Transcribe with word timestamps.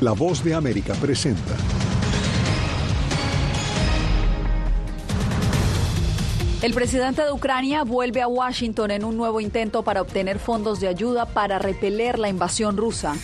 La 0.00 0.12
voz 0.12 0.44
de 0.44 0.54
América 0.54 0.94
presenta. 0.94 1.56
El 6.62 6.72
presidente 6.72 7.24
de 7.24 7.32
Ucrania 7.32 7.82
vuelve 7.82 8.22
a 8.22 8.28
Washington 8.28 8.92
en 8.92 9.02
un 9.02 9.16
nuevo 9.16 9.40
intento 9.40 9.82
para 9.82 10.00
obtener 10.00 10.38
fondos 10.38 10.78
de 10.78 10.86
ayuda 10.86 11.26
para 11.26 11.58
repeler 11.58 12.20
la 12.20 12.28
invasión 12.28 12.76
rusa. 12.76 13.16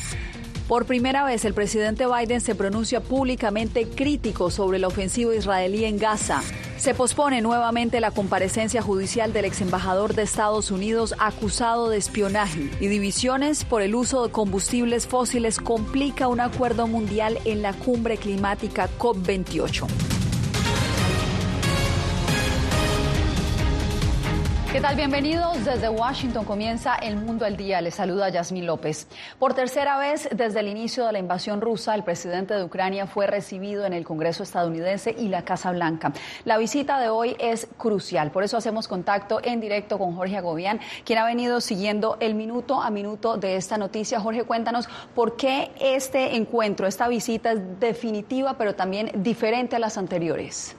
Por 0.66 0.84
primera 0.84 1.24
vez, 1.24 1.45
el 1.45 1.54
presidente 1.54 2.06
Biden 2.08 2.40
se 2.40 2.56
pronuncia 2.56 3.00
públicamente 3.00 3.86
crítico 3.86 4.50
sobre 4.50 4.80
la 4.80 4.88
ofensiva 4.88 5.32
israelí 5.32 5.84
en 5.84 5.96
Gaza. 5.98 6.43
Se 6.84 6.92
pospone 6.92 7.40
nuevamente 7.40 7.98
la 7.98 8.10
comparecencia 8.10 8.82
judicial 8.82 9.32
del 9.32 9.46
ex 9.46 9.62
embajador 9.62 10.12
de 10.14 10.20
Estados 10.20 10.70
Unidos 10.70 11.14
acusado 11.18 11.88
de 11.88 11.96
espionaje 11.96 12.68
y 12.78 12.88
divisiones 12.88 13.64
por 13.64 13.80
el 13.80 13.94
uso 13.94 14.26
de 14.26 14.30
combustibles 14.30 15.06
fósiles 15.06 15.61
complica 15.61 16.28
un 16.28 16.40
acuerdo 16.40 16.86
mundial 16.86 17.39
en 17.46 17.62
la 17.62 17.72
cumbre 17.72 18.18
climática 18.18 18.90
COP28. 18.98 20.04
¿Qué 24.74 24.80
tal? 24.80 24.96
Bienvenidos. 24.96 25.64
Desde 25.64 25.88
Washington 25.88 26.44
comienza 26.44 26.96
El 26.96 27.14
Mundo 27.14 27.44
al 27.44 27.56
Día. 27.56 27.80
Les 27.80 27.94
saluda 27.94 28.28
Yasmín 28.28 28.66
López. 28.66 29.06
Por 29.38 29.54
tercera 29.54 29.96
vez 29.98 30.28
desde 30.34 30.58
el 30.58 30.66
inicio 30.66 31.06
de 31.06 31.12
la 31.12 31.20
invasión 31.20 31.60
rusa, 31.60 31.94
el 31.94 32.02
presidente 32.02 32.55
de 32.55 32.64
Ucrania 32.64 33.06
fue 33.06 33.28
recibido 33.28 33.86
en 33.86 33.92
el 33.92 34.05
Congreso 34.05 34.42
estadounidense 34.42 35.14
y 35.16 35.28
la 35.28 35.44
Casa 35.44 35.70
Blanca. 35.70 36.12
La 36.44 36.58
visita 36.58 36.98
de 36.98 37.08
hoy 37.08 37.36
es 37.38 37.69
crucial. 37.78 38.33
Por 38.33 38.42
eso 38.42 38.56
hacemos 38.56 38.88
contacto 38.88 39.38
en 39.44 39.60
directo 39.60 39.97
con 39.97 40.16
Jorge 40.16 40.38
Agobián, 40.38 40.80
quien 41.05 41.20
ha 41.20 41.25
venido 41.25 41.61
siguiendo 41.61 42.16
el 42.19 42.34
minuto 42.34 42.83
a 42.83 42.91
minuto 42.91 43.36
de 43.36 43.55
esta 43.55 43.78
noticia. 43.78 44.19
Jorge, 44.19 44.42
cuéntanos 44.42 44.88
por 45.14 45.36
qué 45.36 45.70
este 45.78 46.34
encuentro, 46.34 46.88
esta 46.88 47.06
visita 47.06 47.53
es 47.53 47.61
definitiva, 47.78 48.59
pero 48.59 48.75
también 48.75 49.12
diferente 49.22 49.77
a 49.77 49.78
las 49.78 49.97
anteriores. 49.98 50.75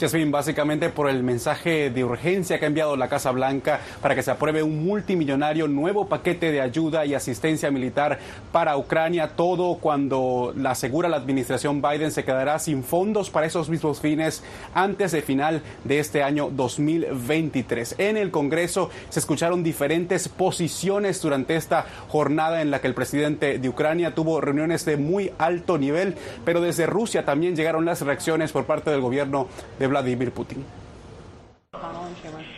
Jasmine, 0.00 0.30
básicamente 0.30 0.88
por 0.88 1.10
el 1.10 1.22
mensaje 1.22 1.90
de 1.90 2.04
urgencia 2.04 2.58
que 2.58 2.64
ha 2.64 2.68
enviado 2.68 2.96
la 2.96 3.08
Casa 3.08 3.30
Blanca 3.32 3.80
para 4.00 4.14
que 4.14 4.22
se 4.22 4.30
apruebe 4.30 4.62
un 4.62 4.82
multimillonario 4.84 5.68
nuevo 5.68 6.08
paquete 6.08 6.50
de 6.50 6.62
ayuda 6.62 7.04
y 7.04 7.12
asistencia 7.12 7.70
militar 7.70 8.18
para 8.50 8.78
Ucrania, 8.78 9.32
todo 9.36 9.76
cuando 9.76 10.54
la 10.56 10.70
asegura 10.70 11.10
la 11.10 11.18
administración 11.18 11.82
Biden 11.82 12.12
se 12.12 12.24
quedará 12.24 12.58
sin 12.58 12.82
fondos 12.82 13.28
para 13.28 13.46
esos 13.46 13.68
mismos 13.68 14.00
fines 14.00 14.42
antes 14.74 15.12
de 15.12 15.20
final 15.20 15.62
de 15.84 15.98
este 15.98 16.22
año 16.22 16.48
2023. 16.50 17.96
En 17.98 18.16
el 18.16 18.30
Congreso 18.30 18.88
se 19.10 19.20
escucharon 19.20 19.62
diferentes 19.62 20.28
posiciones 20.28 21.20
durante 21.20 21.56
esta 21.56 21.84
jornada 22.08 22.62
en 22.62 22.70
la 22.70 22.80
que 22.80 22.86
el 22.86 22.94
presidente 22.94 23.58
de 23.58 23.68
Ucrania 23.68 24.14
tuvo 24.14 24.40
reuniones 24.40 24.86
de 24.86 24.96
muy 24.96 25.32
alto 25.36 25.76
nivel, 25.76 26.14
pero 26.46 26.62
desde 26.62 26.86
Rusia 26.86 27.26
también 27.26 27.54
llegaron 27.54 27.84
las 27.84 28.00
reacciones 28.00 28.52
por 28.52 28.64
parte 28.64 28.90
del 28.90 29.02
gobierno 29.02 29.48
de 29.78 29.89
Vladimir 29.90 30.32
Putin. 30.32 30.64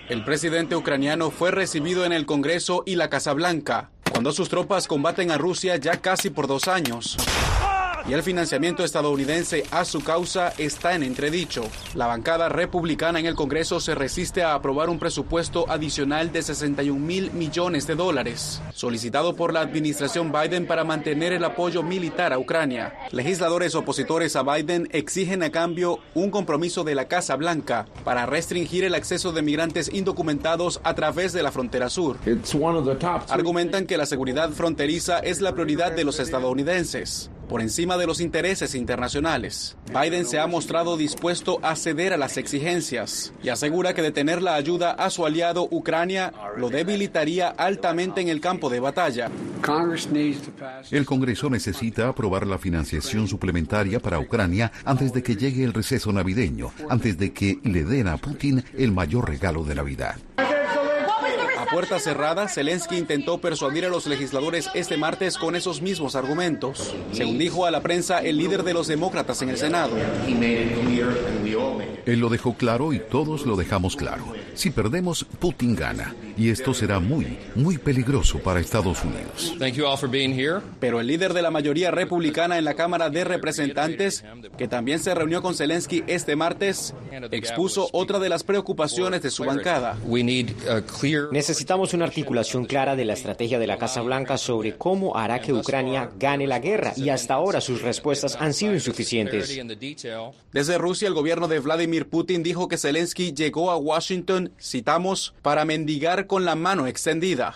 El 0.08 0.24
presidente 0.24 0.76
ucraniano 0.76 1.30
fue 1.30 1.50
recibido 1.50 2.04
en 2.04 2.12
el 2.12 2.24
Congreso 2.26 2.82
y 2.86 2.94
la 2.94 3.10
Casa 3.10 3.32
Blanca, 3.32 3.90
cuando 4.10 4.32
sus 4.32 4.48
tropas 4.48 4.86
combaten 4.86 5.30
a 5.30 5.38
Rusia 5.38 5.76
ya 5.76 6.00
casi 6.00 6.30
por 6.30 6.46
dos 6.46 6.68
años 6.68 7.16
y 8.08 8.12
el 8.12 8.22
financiamiento 8.22 8.84
estadounidense 8.84 9.64
a 9.70 9.84
su 9.84 10.02
causa 10.02 10.52
está 10.58 10.94
en 10.94 11.02
entredicho. 11.02 11.64
La 11.94 12.06
bancada 12.06 12.48
republicana 12.48 13.20
en 13.20 13.26
el 13.26 13.34
Congreso 13.34 13.80
se 13.80 13.94
resiste 13.94 14.42
a 14.42 14.54
aprobar 14.54 14.88
un 14.88 14.98
presupuesto 14.98 15.66
adicional 15.68 16.32
de 16.32 16.42
61 16.42 16.98
mil 16.98 17.32
millones 17.32 17.86
de 17.86 17.94
dólares, 17.94 18.62
solicitado 18.72 19.34
por 19.34 19.52
la 19.52 19.60
administración 19.60 20.32
Biden 20.32 20.66
para 20.66 20.84
mantener 20.84 21.32
el 21.32 21.44
apoyo 21.44 21.82
militar 21.82 22.32
a 22.32 22.38
Ucrania. 22.38 22.94
Legisladores 23.10 23.74
opositores 23.74 24.36
a 24.36 24.42
Biden 24.42 24.88
exigen 24.92 25.42
a 25.42 25.50
cambio 25.50 25.98
un 26.14 26.30
compromiso 26.30 26.84
de 26.84 26.94
la 26.94 27.08
Casa 27.08 27.36
Blanca 27.36 27.86
para 28.04 28.26
restringir 28.26 28.84
el 28.84 28.94
acceso 28.94 29.32
de 29.32 29.42
migrantes 29.42 29.92
indocumentados 29.92 30.80
a 30.84 30.94
través 30.94 31.32
de 31.32 31.42
la 31.42 31.52
frontera 31.52 31.88
sur. 31.88 32.16
Argumentan 33.28 33.86
que 33.86 33.96
la 33.96 34.06
seguridad 34.06 34.50
fronteriza 34.50 35.18
es 35.18 35.40
la 35.40 35.52
prioridad 35.52 35.92
de 35.92 36.04
los 36.04 36.18
estadounidenses 36.18 37.30
por 37.52 37.60
encima 37.60 37.98
de 37.98 38.06
los 38.06 38.22
intereses 38.22 38.74
internacionales. 38.74 39.76
Biden 39.92 40.24
se 40.24 40.38
ha 40.38 40.46
mostrado 40.46 40.96
dispuesto 40.96 41.58
a 41.62 41.76
ceder 41.76 42.14
a 42.14 42.16
las 42.16 42.38
exigencias 42.38 43.34
y 43.42 43.50
asegura 43.50 43.92
que 43.92 44.00
detener 44.00 44.40
la 44.40 44.54
ayuda 44.54 44.92
a 44.92 45.10
su 45.10 45.26
aliado 45.26 45.68
Ucrania 45.70 46.32
lo 46.56 46.70
debilitaría 46.70 47.48
altamente 47.48 48.22
en 48.22 48.28
el 48.28 48.40
campo 48.40 48.70
de 48.70 48.80
batalla. 48.80 49.30
El 50.90 51.04
Congreso 51.04 51.50
necesita 51.50 52.08
aprobar 52.08 52.46
la 52.46 52.56
financiación 52.56 53.28
suplementaria 53.28 54.00
para 54.00 54.18
Ucrania 54.18 54.72
antes 54.86 55.12
de 55.12 55.22
que 55.22 55.36
llegue 55.36 55.62
el 55.62 55.74
receso 55.74 56.10
navideño, 56.10 56.72
antes 56.88 57.18
de 57.18 57.34
que 57.34 57.58
le 57.64 57.84
den 57.84 58.08
a 58.08 58.16
Putin 58.16 58.64
el 58.78 58.92
mayor 58.92 59.28
regalo 59.28 59.62
de 59.62 59.74
Navidad. 59.74 60.16
Puerta 61.72 61.98
cerrada, 61.98 62.48
Zelensky 62.48 62.98
intentó 62.98 63.38
persuadir 63.38 63.86
a 63.86 63.88
los 63.88 64.06
legisladores 64.06 64.68
este 64.74 64.98
martes 64.98 65.38
con 65.38 65.56
esos 65.56 65.80
mismos 65.80 66.14
argumentos, 66.16 66.94
según 67.12 67.38
dijo 67.38 67.64
a 67.64 67.70
la 67.70 67.80
prensa 67.80 68.18
el 68.18 68.36
líder 68.36 68.62
de 68.62 68.74
los 68.74 68.88
demócratas 68.88 69.40
en 69.40 69.48
el 69.48 69.56
Senado. 69.56 69.96
Él 72.04 72.20
lo 72.20 72.28
dejó 72.28 72.54
claro 72.54 72.92
y 72.92 72.98
todos 72.98 73.46
lo 73.46 73.56
dejamos 73.56 73.96
claro. 73.96 74.34
Si 74.52 74.68
perdemos, 74.70 75.24
Putin 75.38 75.74
gana. 75.74 76.14
Y 76.36 76.50
esto 76.50 76.74
será 76.74 76.98
muy, 76.98 77.38
muy 77.54 77.78
peligroso 77.78 78.38
para 78.38 78.60
Estados 78.60 78.98
Unidos. 79.04 79.54
Pero 80.80 81.00
el 81.00 81.06
líder 81.06 81.32
de 81.34 81.42
la 81.42 81.50
mayoría 81.50 81.90
republicana 81.90 82.58
en 82.58 82.64
la 82.64 82.74
Cámara 82.74 83.10
de 83.10 83.24
Representantes, 83.24 84.24
que 84.56 84.68
también 84.68 84.98
se 84.98 85.14
reunió 85.14 85.42
con 85.42 85.54
Zelensky 85.54 86.04
este 86.06 86.36
martes, 86.36 86.94
expuso 87.30 87.88
otra 87.92 88.18
de 88.18 88.28
las 88.28 88.44
preocupaciones 88.44 89.22
de 89.22 89.30
su 89.30 89.44
bancada. 89.44 89.96
Necesitamos 91.32 91.94
una 91.94 92.04
articulación 92.04 92.64
clara 92.64 92.96
de 92.96 93.04
la 93.04 93.12
estrategia 93.12 93.58
de 93.58 93.66
la 93.66 93.78
Casa 93.78 94.02
Blanca 94.02 94.38
sobre 94.38 94.76
cómo 94.76 95.16
hará 95.16 95.40
que 95.40 95.52
Ucrania 95.52 96.10
gane 96.18 96.46
la 96.46 96.58
guerra 96.58 96.92
y 96.96 97.08
hasta 97.08 97.34
ahora 97.34 97.60
sus 97.60 97.82
respuestas 97.82 98.36
han 98.40 98.54
sido 98.54 98.74
insuficientes. 98.74 99.58
Desde 100.52 100.78
Rusia, 100.78 101.08
el 101.08 101.14
gobierno 101.14 101.48
de 101.48 101.60
Vladimir 101.60 102.08
Putin 102.08 102.42
dijo 102.42 102.68
que 102.68 102.78
Zelensky 102.78 103.32
llegó 103.32 103.70
a 103.70 103.76
Washington, 103.76 104.52
citamos, 104.60 105.34
para 105.42 105.64
mendigar 105.64 106.21
con 106.26 106.44
la 106.44 106.54
mano 106.54 106.86
extendida. 106.86 107.52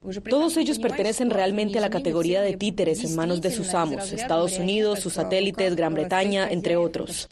Todos 0.00 0.56
ellos 0.56 0.78
pertenecen 0.78 1.28
realmente 1.28 1.78
a 1.78 1.80
la 1.80 1.90
categoría 1.90 2.40
de 2.40 2.56
títeres 2.56 3.02
en 3.02 3.16
manos 3.16 3.40
de 3.40 3.50
sus 3.50 3.74
amos, 3.74 4.12
Estados 4.12 4.56
Unidos, 4.56 5.00
sus 5.00 5.14
satélites, 5.14 5.74
Gran 5.74 5.92
Bretaña, 5.92 6.48
entre 6.48 6.76
otros. 6.76 7.28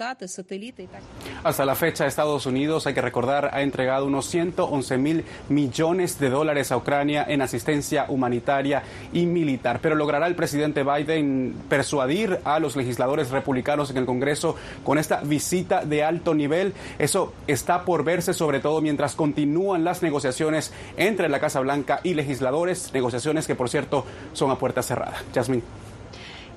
Hasta 1.44 1.64
la 1.64 1.74
fecha, 1.76 2.06
Estados 2.06 2.44
Unidos, 2.44 2.86
hay 2.88 2.94
que 2.94 3.00
recordar, 3.00 3.50
ha 3.54 3.62
entregado 3.62 4.06
unos 4.06 4.26
111 4.26 4.98
mil 4.98 5.24
millones 5.48 6.18
de 6.18 6.28
dólares 6.28 6.72
a 6.72 6.76
Ucrania 6.76 7.24
en 7.28 7.40
asistencia 7.40 8.06
humanitaria 8.08 8.82
y 9.12 9.26
militar. 9.26 9.78
Pero 9.80 9.94
logrará 9.94 10.26
el 10.26 10.34
presidente 10.34 10.82
Biden 10.82 11.54
persuadir 11.68 12.40
a 12.42 12.58
los 12.58 12.74
legisladores 12.74 13.30
republicanos 13.30 13.90
en 13.90 13.98
el 13.98 14.06
Congreso 14.06 14.56
con 14.82 14.98
esta 14.98 15.20
visita 15.20 15.84
de 15.84 16.02
alto 16.02 16.34
nivel. 16.34 16.74
Eso 16.98 17.32
está 17.46 17.84
por 17.84 18.02
verse, 18.02 18.34
sobre 18.34 18.58
todo 18.58 18.80
mientras 18.80 19.14
continúan 19.14 19.84
las 19.84 20.02
negociaciones 20.02 20.72
entre 20.96 21.28
la 21.28 21.38
Casa 21.38 21.60
Blanca 21.60 22.00
y 22.02 22.14
legisladores 22.14 22.55
negociaciones 22.64 23.46
que 23.46 23.54
por 23.54 23.68
cierto 23.68 24.04
son 24.32 24.50
a 24.50 24.58
puerta 24.58 24.82
cerrada. 24.82 25.16
Jasmine. 25.34 25.62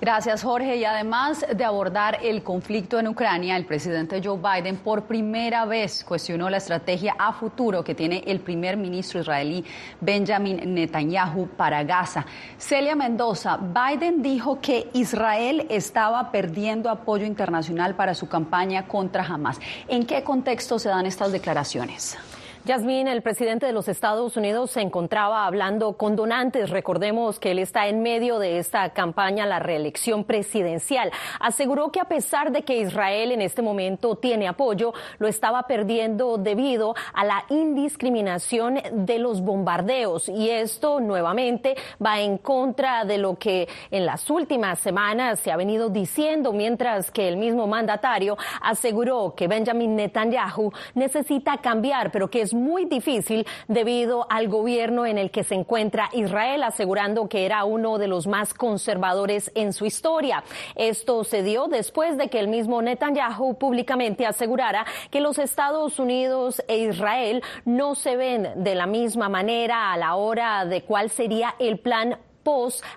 Gracias, 0.02 0.44
Jorge. 0.44 0.78
Y 0.78 0.86
además 0.86 1.46
de 1.54 1.66
abordar 1.66 2.20
el 2.24 2.42
conflicto 2.42 3.00
en 3.00 3.10
Ucrania, 3.10 3.58
el 3.58 3.66
presidente 3.66 4.22
Joe 4.24 4.38
Biden 4.38 4.78
por 4.78 5.04
primera 5.04 5.66
vez 5.66 6.06
cuestionó 6.06 6.50
la 6.50 6.56
estrategia 6.56 7.16
a 7.20 7.34
futuro 7.34 7.84
que 7.84 7.96
tiene 7.96 8.24
el 8.26 8.40
primer 8.40 8.78
ministro 8.78 9.20
israelí 9.20 9.66
Benjamin 10.00 10.74
Netanyahu 10.74 11.50
para 11.50 11.84
Gaza. 11.84 12.26
Celia 12.58 12.96
Mendoza, 12.96 13.58
Biden 13.58 14.22
dijo 14.22 14.62
que 14.62 14.90
Israel 14.94 15.68
estaba 15.70 16.32
perdiendo 16.32 16.90
apoyo 16.90 17.26
internacional 17.26 17.96
para 17.96 18.14
su 18.14 18.30
campaña 18.30 18.88
contra 18.88 19.26
Hamas. 19.26 19.60
¿En 19.90 20.06
qué 20.06 20.24
contexto 20.24 20.80
se 20.80 20.88
dan 20.88 21.08
estas 21.08 21.34
declaraciones? 21.34 22.18
Yasmín, 22.66 23.08
el 23.08 23.22
presidente 23.22 23.66
de 23.66 23.72
los 23.72 23.88
Estados 23.88 24.36
Unidos 24.36 24.72
se 24.72 24.82
encontraba 24.82 25.46
hablando 25.46 25.94
con 25.94 26.18
donantes. 26.18 26.70
Recordemos 26.70 27.40
que 27.40 27.52
él 27.52 27.60
está 27.60 27.88
en 27.88 28.04
medio 28.04 28.38
de 28.38 28.60
esta 28.60 28.90
campaña, 28.90 29.46
la 29.46 29.60
reelección 29.60 30.26
presidencial. 30.26 31.10
Aseguró 31.40 31.92
que 31.92 32.02
a 32.02 32.10
pesar 32.10 32.52
de 32.52 32.64
que 32.64 32.78
Israel 32.78 33.32
en 33.32 33.42
este 33.42 33.62
momento 33.62 34.18
tiene 34.18 34.48
apoyo, 34.48 34.94
lo 35.20 35.28
estaba 35.30 35.64
perdiendo 35.64 36.38
debido 36.38 36.96
a 37.14 37.24
la 37.24 37.46
indiscriminación 37.50 38.80
de 38.92 39.20
los 39.20 39.42
bombardeos. 39.42 40.28
Y 40.28 40.50
esto 40.50 41.00
nuevamente 41.00 41.76
va 42.06 42.20
en 42.20 42.38
contra 42.38 43.06
de 43.06 43.20
lo 43.20 43.40
que 43.40 43.70
en 43.90 44.06
las 44.06 44.30
últimas 44.30 44.80
semanas 44.80 45.40
se 45.40 45.52
ha 45.52 45.58
venido 45.58 45.90
diciendo, 45.90 46.52
mientras 46.52 47.10
que 47.10 47.30
el 47.30 47.38
mismo 47.38 47.68
mandatario 47.68 48.38
aseguró 48.62 49.34
que 49.34 49.48
Benjamin 49.48 49.96
Netanyahu 49.96 50.74
necesita 50.94 51.58
cambiar, 51.58 52.12
pero 52.12 52.30
que 52.30 52.42
es 52.42 52.54
muy 52.60 52.86
difícil 52.86 53.46
debido 53.68 54.28
al 54.30 54.48
gobierno 54.48 55.06
en 55.06 55.18
el 55.18 55.32
que 55.32 55.44
se 55.44 55.56
encuentra 55.56 56.10
Israel, 56.14 56.64
asegurando 56.64 57.28
que 57.28 57.46
era 57.46 57.64
uno 57.64 57.98
de 57.98 58.08
los 58.08 58.28
más 58.28 58.54
conservadores 58.54 59.52
en 59.56 59.74
su 59.74 59.86
historia. 59.86 60.44
Esto 60.76 61.24
se 61.24 61.44
dio 61.44 61.68
después 61.68 62.18
de 62.18 62.30
que 62.30 62.40
el 62.40 62.48
mismo 62.48 62.82
Netanyahu 62.82 63.58
públicamente 63.58 64.26
asegurara 64.26 64.86
que 65.10 65.22
los 65.22 65.40
Estados 65.40 66.00
Unidos 66.00 66.62
e 66.68 66.78
Israel 66.80 67.44
no 67.66 67.96
se 67.96 68.16
ven 68.16 68.50
de 68.56 68.76
la 68.76 68.86
misma 68.86 69.30
manera 69.30 69.92
a 69.92 69.98
la 69.98 70.16
hora 70.16 70.66
de 70.66 70.84
cuál 70.84 71.10
sería 71.10 71.56
el 71.60 71.80
plan 71.80 72.18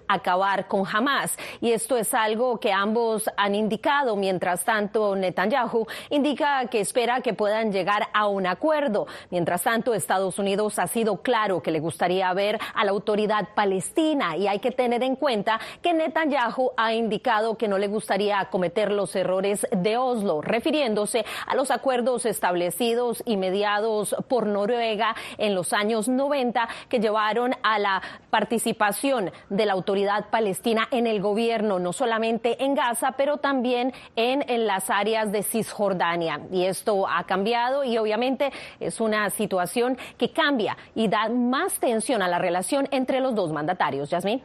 acabar 0.08 0.66
con 0.66 0.84
Hamas. 0.86 1.36
Y 1.60 1.72
esto 1.72 1.96
es 1.96 2.14
algo 2.14 2.58
que 2.58 2.72
ambos 2.72 3.28
han 3.36 3.54
indicado. 3.54 4.16
Mientras 4.16 4.64
tanto, 4.64 5.14
Netanyahu 5.14 5.86
indica 6.10 6.66
que 6.66 6.80
espera 6.80 7.20
que 7.20 7.34
puedan 7.34 7.72
llegar 7.72 8.08
a 8.12 8.26
un 8.28 8.46
acuerdo. 8.46 9.06
Mientras 9.30 9.62
tanto, 9.62 9.94
Estados 9.94 10.38
Unidos 10.38 10.78
ha 10.78 10.86
sido 10.86 11.22
claro 11.22 11.62
que 11.62 11.70
le 11.70 11.80
gustaría 11.80 12.32
ver 12.32 12.58
a 12.74 12.84
la 12.84 12.92
autoridad 12.92 13.48
palestina 13.54 14.36
y 14.36 14.46
hay 14.46 14.58
que 14.58 14.70
tener 14.70 15.02
en 15.02 15.16
cuenta 15.16 15.60
que 15.82 15.92
Netanyahu 15.92 16.72
ha 16.76 16.94
indicado 16.94 17.56
que 17.56 17.68
no 17.68 17.78
le 17.78 17.88
gustaría 17.88 18.48
cometer 18.50 18.90
los 18.90 19.14
errores 19.16 19.66
de 19.70 19.96
Oslo, 19.96 20.40
refiriéndose 20.40 21.24
a 21.46 21.54
los 21.54 21.70
acuerdos 21.70 22.26
establecidos 22.26 23.22
y 23.26 23.36
mediados 23.36 24.16
por 24.28 24.46
Noruega 24.46 25.14
en 25.38 25.54
los 25.54 25.72
años 25.72 26.08
90 26.08 26.68
que 26.88 27.00
llevaron 27.00 27.54
a 27.62 27.78
la 27.78 28.02
participación 28.30 29.31
de 29.48 29.66
la 29.66 29.72
autoridad 29.72 30.30
palestina 30.30 30.88
en 30.90 31.06
el 31.06 31.20
gobierno, 31.20 31.78
no 31.78 31.92
solamente 31.92 32.62
en 32.64 32.74
Gaza, 32.74 33.12
pero 33.12 33.38
también 33.38 33.92
en, 34.16 34.44
en 34.48 34.66
las 34.66 34.90
áreas 34.90 35.32
de 35.32 35.42
Cisjordania. 35.42 36.40
Y 36.50 36.64
esto 36.64 37.08
ha 37.08 37.24
cambiado 37.24 37.84
y 37.84 37.98
obviamente 37.98 38.52
es 38.80 39.00
una 39.00 39.28
situación 39.30 39.98
que 40.18 40.32
cambia 40.32 40.76
y 40.94 41.08
da 41.08 41.28
más 41.28 41.74
tensión 41.80 42.22
a 42.22 42.28
la 42.28 42.38
relación 42.38 42.88
entre 42.90 43.20
los 43.20 43.34
dos 43.34 43.52
mandatarios. 43.52 44.10
Yasmín. 44.10 44.42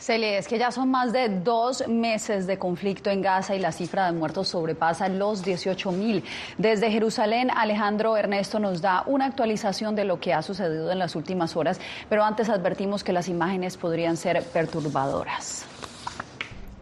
Celia, 0.00 0.38
es 0.38 0.48
que 0.48 0.58
ya 0.58 0.70
son 0.72 0.90
más 0.90 1.12
de 1.12 1.28
dos 1.28 1.86
meses 1.86 2.46
de 2.46 2.58
conflicto 2.58 3.10
en 3.10 3.20
Gaza 3.20 3.54
y 3.54 3.58
la 3.58 3.70
cifra 3.70 4.06
de 4.06 4.12
muertos 4.12 4.48
sobrepasa 4.48 5.10
los 5.10 5.44
18 5.44 5.92
mil. 5.92 6.24
Desde 6.56 6.90
Jerusalén, 6.90 7.50
Alejandro 7.54 8.16
Ernesto 8.16 8.58
nos 8.58 8.80
da 8.80 9.02
una 9.06 9.26
actualización 9.26 9.94
de 9.94 10.04
lo 10.04 10.18
que 10.18 10.32
ha 10.32 10.40
sucedido 10.40 10.90
en 10.90 10.98
las 10.98 11.16
últimas 11.16 11.54
horas, 11.54 11.78
pero 12.08 12.24
antes 12.24 12.48
advertimos 12.48 13.04
que 13.04 13.12
las 13.12 13.28
imágenes 13.28 13.76
podrían 13.76 14.16
ser 14.16 14.42
perturbadoras. 14.42 15.66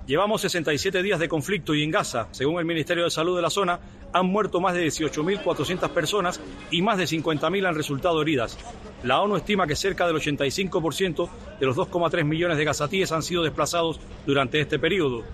Llevamos 0.09 0.41
67 0.41 1.03
días 1.03 1.21
de 1.21 1.29
conflicto 1.29 1.75
y 1.75 1.83
en 1.83 1.91
Gaza, 1.91 2.29
según 2.31 2.59
el 2.59 2.65
Ministerio 2.65 3.05
de 3.05 3.11
Salud 3.11 3.37
de 3.37 3.43
la 3.43 3.51
zona, 3.51 3.79
han 4.11 4.25
muerto 4.25 4.59
más 4.59 4.73
de 4.73 4.87
18.400 4.87 5.91
personas 5.91 6.41
y 6.71 6.81
más 6.81 6.97
de 6.97 7.05
50.000 7.05 7.69
han 7.69 7.75
resultado 7.75 8.23
heridas. 8.23 8.57
La 9.03 9.21
ONU 9.21 9.37
estima 9.37 9.67
que 9.67 9.77
cerca 9.77 10.07
del 10.07 10.17
85% 10.17 11.29
de 11.61 11.67
los 11.67 11.77
2,3 11.77 12.25
millones 12.25 12.57
de 12.57 12.65
gazatíes 12.65 13.13
han 13.13 13.23
sido 13.23 13.43
desplazados 13.43 14.01
durante 14.25 14.59
este 14.59 14.79
periodo. 14.79 15.25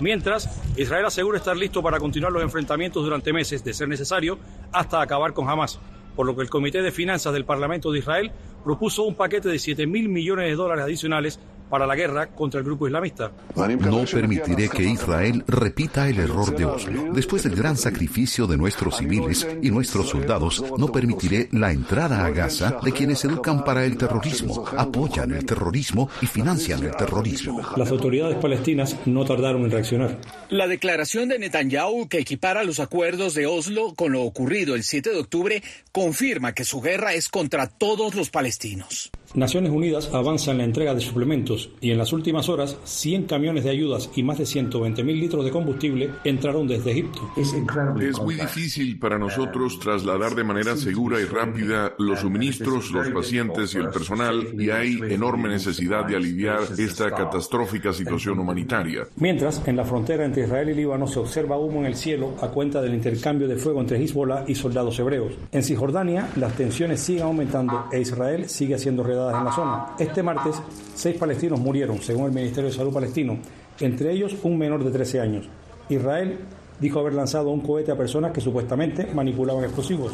Mientras, 0.00 0.50
Israel 0.76 1.06
asegura 1.06 1.38
estar 1.38 1.56
listo 1.56 1.80
para 1.80 2.00
continuar 2.00 2.32
los 2.32 2.42
enfrentamientos 2.42 3.04
durante 3.04 3.32
meses, 3.32 3.62
de 3.62 3.72
ser 3.72 3.86
necesario, 3.86 4.40
hasta 4.72 5.00
acabar 5.00 5.32
con 5.32 5.48
Hamas, 5.48 5.78
por 6.16 6.26
lo 6.26 6.34
que 6.34 6.42
el 6.42 6.50
Comité 6.50 6.82
de 6.82 6.90
Finanzas 6.90 7.32
del 7.32 7.44
Parlamento 7.44 7.92
de 7.92 8.00
Israel 8.00 8.32
propuso 8.64 9.04
un 9.04 9.14
paquete 9.14 9.48
de 9.48 9.60
7 9.60 9.86
mil 9.86 10.08
millones 10.08 10.48
de 10.48 10.56
dólares 10.56 10.82
adicionales 10.82 11.38
para 11.74 11.88
la 11.88 11.96
guerra 11.96 12.28
contra 12.28 12.60
el 12.60 12.66
grupo 12.66 12.86
islamista. 12.86 13.32
No 13.56 14.04
permitiré 14.04 14.68
que 14.68 14.84
Israel 14.84 15.42
repita 15.48 16.08
el 16.08 16.20
error 16.20 16.56
de 16.56 16.64
Oslo. 16.64 17.12
Después 17.12 17.42
del 17.42 17.56
gran 17.56 17.76
sacrificio 17.76 18.46
de 18.46 18.56
nuestros 18.56 18.98
civiles 18.98 19.44
y 19.60 19.72
nuestros 19.72 20.10
soldados, 20.10 20.62
no 20.78 20.92
permitiré 20.92 21.48
la 21.50 21.72
entrada 21.72 22.24
a 22.24 22.30
Gaza 22.30 22.78
de 22.80 22.92
quienes 22.92 23.24
educan 23.24 23.64
para 23.64 23.84
el 23.84 23.96
terrorismo, 23.96 24.64
apoyan 24.76 25.32
el 25.32 25.44
terrorismo 25.44 26.08
y 26.22 26.26
financian 26.26 26.80
el 26.84 26.94
terrorismo. 26.94 27.60
Las 27.76 27.90
autoridades 27.90 28.36
palestinas 28.36 28.96
no 29.04 29.24
tardaron 29.24 29.64
en 29.64 29.72
reaccionar. 29.72 30.20
La 30.50 30.68
declaración 30.68 31.28
de 31.28 31.40
Netanyahu 31.40 32.06
que 32.06 32.20
equipara 32.20 32.62
los 32.62 32.78
acuerdos 32.78 33.34
de 33.34 33.46
Oslo 33.46 33.94
con 33.96 34.12
lo 34.12 34.22
ocurrido 34.22 34.76
el 34.76 34.84
7 34.84 35.10
de 35.10 35.18
octubre 35.18 35.62
confirma 35.90 36.52
que 36.52 36.64
su 36.64 36.80
guerra 36.80 37.14
es 37.14 37.28
contra 37.28 37.66
todos 37.66 38.14
los 38.14 38.30
palestinos. 38.30 39.10
Naciones 39.34 39.72
Unidas 39.72 40.10
avanza 40.14 40.52
en 40.52 40.58
la 40.58 40.64
entrega 40.64 40.94
de 40.94 41.00
suplementos 41.00 41.70
y 41.80 41.90
en 41.90 41.98
las 41.98 42.12
últimas 42.12 42.48
horas 42.48 42.78
100 42.84 43.24
camiones 43.24 43.64
de 43.64 43.70
ayudas 43.70 44.08
y 44.14 44.22
más 44.22 44.38
de 44.38 44.46
120 44.46 45.02
mil 45.02 45.18
litros 45.18 45.44
de 45.44 45.50
combustible 45.50 46.10
entraron 46.22 46.68
desde 46.68 46.92
Egipto. 46.92 47.32
Es 47.36 48.20
muy 48.20 48.36
difícil 48.36 48.96
para 48.96 49.18
nosotros 49.18 49.80
trasladar 49.80 50.36
de 50.36 50.44
manera 50.44 50.76
segura 50.76 51.20
y 51.20 51.24
rápida 51.24 51.94
los 51.98 52.20
suministros, 52.20 52.92
los 52.92 53.08
pacientes 53.08 53.74
y 53.74 53.78
el 53.78 53.88
personal 53.90 54.54
y 54.56 54.70
hay 54.70 55.00
enorme 55.10 55.48
necesidad 55.48 56.04
de 56.04 56.14
aliviar 56.14 56.60
esta 56.78 57.10
catastrófica 57.10 57.92
situación 57.92 58.38
humanitaria. 58.38 59.08
Mientras, 59.16 59.66
en 59.66 59.76
la 59.76 59.84
frontera 59.84 60.24
entre 60.24 60.44
Israel 60.44 60.70
y 60.70 60.74
Líbano 60.74 61.08
se 61.08 61.18
observa 61.18 61.58
humo 61.58 61.80
en 61.80 61.86
el 61.86 61.96
cielo 61.96 62.34
a 62.40 62.48
cuenta 62.48 62.80
del 62.80 62.94
intercambio 62.94 63.48
de 63.48 63.56
fuego 63.56 63.80
entre 63.80 64.00
Hezbollah 64.00 64.44
y 64.46 64.54
soldados 64.54 64.96
hebreos. 65.00 65.32
En 65.50 65.64
Cisjordania, 65.64 66.28
las 66.36 66.54
tensiones 66.54 67.00
siguen 67.00 67.24
aumentando 67.24 67.86
e 67.90 68.00
Israel 68.00 68.48
sigue 68.48 68.78
siendo 68.78 69.02
en 69.30 69.44
la 69.44 69.52
zona. 69.52 69.86
Este 69.98 70.22
martes, 70.22 70.60
seis 70.94 71.16
palestinos 71.16 71.60
murieron, 71.60 72.00
según 72.00 72.26
el 72.26 72.32
Ministerio 72.32 72.70
de 72.70 72.76
Salud 72.76 72.92
palestino, 72.92 73.38
entre 73.80 74.12
ellos 74.12 74.36
un 74.42 74.58
menor 74.58 74.84
de 74.84 74.90
13 74.90 75.20
años. 75.20 75.48
Israel 75.88 76.38
dijo 76.80 76.98
haber 76.98 77.14
lanzado 77.14 77.50
un 77.50 77.60
cohete 77.60 77.92
a 77.92 77.96
personas 77.96 78.32
que 78.32 78.40
supuestamente 78.40 79.06
manipulaban 79.14 79.64
explosivos. 79.64 80.12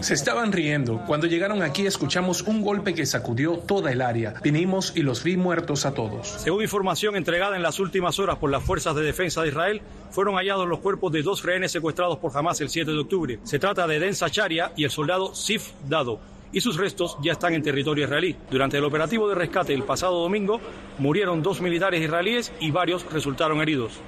Se 0.00 0.14
estaban 0.14 0.52
riendo. 0.52 1.02
Cuando 1.06 1.26
llegaron 1.26 1.62
aquí 1.62 1.86
escuchamos 1.86 2.42
un 2.42 2.62
golpe 2.62 2.94
que 2.94 3.06
sacudió 3.06 3.58
toda 3.58 3.90
el 3.90 4.02
área. 4.02 4.34
Vinimos 4.42 4.92
y 4.96 5.02
los 5.02 5.24
vi 5.24 5.36
muertos 5.36 5.86
a 5.86 5.94
todos. 5.94 6.28
Según 6.28 6.62
información 6.62 7.16
entregada 7.16 7.56
en 7.56 7.62
las 7.62 7.80
últimas 7.80 8.18
horas 8.18 8.36
por 8.36 8.50
las 8.50 8.62
Fuerzas 8.62 8.94
de 8.94 9.02
Defensa 9.02 9.42
de 9.42 9.48
Israel, 9.48 9.82
fueron 10.10 10.34
hallados 10.36 10.68
los 10.68 10.80
cuerpos 10.80 11.12
de 11.12 11.22
dos 11.22 11.42
rehenes 11.42 11.72
secuestrados 11.72 12.18
por 12.18 12.36
Hamas 12.36 12.60
el 12.60 12.68
7 12.68 12.90
de 12.90 12.98
octubre. 12.98 13.38
Se 13.44 13.58
trata 13.58 13.86
de 13.86 13.98
Den 13.98 14.14
Sacharia 14.14 14.72
y 14.76 14.84
el 14.84 14.90
soldado 14.90 15.34
Sif 15.34 15.72
Dado 15.88 16.20
y 16.52 16.60
sus 16.60 16.76
restos 16.76 17.16
ya 17.22 17.32
están 17.32 17.54
en 17.54 17.62
territorio 17.62 18.04
israelí. 18.04 18.36
Durante 18.50 18.78
el 18.78 18.84
operativo 18.84 19.28
de 19.28 19.34
rescate 19.34 19.74
el 19.74 19.84
pasado 19.84 20.20
domingo 20.20 20.60
murieron 20.98 21.42
dos 21.42 21.60
militares 21.60 22.02
israelíes 22.02 22.52
y 22.60 22.70
varios 22.70 23.10
resultaron 23.12 23.60
heridos. 23.60 24.00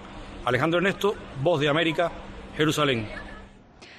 Alejandro 0.45 0.79
Ernesto, 0.79 1.15
Voz 1.43 1.61
de 1.61 1.69
América, 1.69 2.11
Jerusalén. 2.57 3.09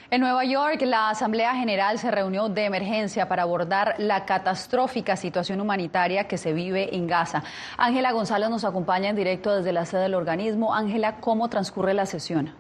En 0.10 0.20
Nueva 0.20 0.44
York, 0.44 0.82
la 0.82 1.10
Asamblea 1.10 1.56
General 1.56 1.98
se 1.98 2.12
reunió 2.12 2.50
de 2.50 2.66
emergencia 2.66 3.30
para 3.30 3.44
abordar 3.44 3.96
la 3.98 4.26
catastrófica 4.26 5.16
situación 5.16 5.62
humanitaria 5.62 6.28
que 6.28 6.38
se 6.38 6.52
vive 6.52 6.94
en 6.94 7.08
Gaza. 7.08 7.44
Ángela 7.78 8.12
González 8.12 8.50
nos 8.50 8.66
acompaña 8.66 9.08
en 9.08 9.16
directo 9.16 9.56
desde 9.56 9.72
la 9.72 9.86
sede 9.86 10.02
del 10.02 10.16
organismo. 10.16 10.76
Ángela, 10.76 11.22
¿cómo 11.22 11.48
transcurre 11.48 11.94
la 11.94 12.06
sesión? 12.06 12.54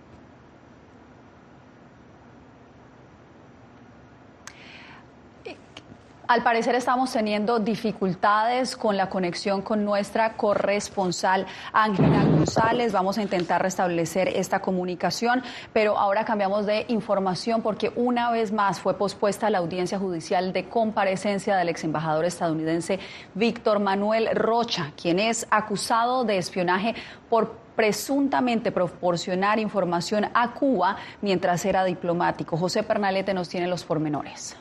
Al 6.31 6.43
parecer 6.43 6.75
estamos 6.75 7.11
teniendo 7.11 7.59
dificultades 7.59 8.77
con 8.77 8.95
la 8.95 9.09
conexión 9.09 9.61
con 9.61 9.83
nuestra 9.83 10.37
corresponsal 10.37 11.45
Ángela 11.73 12.23
González. 12.23 12.93
Vamos 12.93 13.17
a 13.17 13.21
intentar 13.21 13.61
restablecer 13.61 14.29
esta 14.29 14.61
comunicación, 14.61 15.43
pero 15.73 15.97
ahora 15.97 16.23
cambiamos 16.23 16.65
de 16.65 16.85
información 16.87 17.61
porque 17.61 17.91
una 17.97 18.31
vez 18.31 18.53
más 18.53 18.79
fue 18.79 18.93
pospuesta 18.93 19.49
la 19.49 19.57
audiencia 19.57 19.99
judicial 19.99 20.53
de 20.53 20.69
comparecencia 20.69 21.57
del 21.57 21.67
ex 21.67 21.83
embajador 21.83 22.23
estadounidense 22.23 23.01
Víctor 23.33 23.81
Manuel 23.81 24.29
Rocha, 24.33 24.93
quien 24.95 25.19
es 25.19 25.45
acusado 25.51 26.23
de 26.23 26.37
espionaje 26.37 26.95
por 27.29 27.57
presuntamente 27.75 28.71
proporcionar 28.71 29.59
información 29.59 30.29
a 30.33 30.53
Cuba 30.53 30.95
mientras 31.19 31.65
era 31.65 31.83
diplomático. 31.83 32.55
José 32.55 32.83
Pernalete 32.83 33.33
nos 33.33 33.49
tiene 33.49 33.67
los 33.67 33.83
pormenores. 33.83 34.55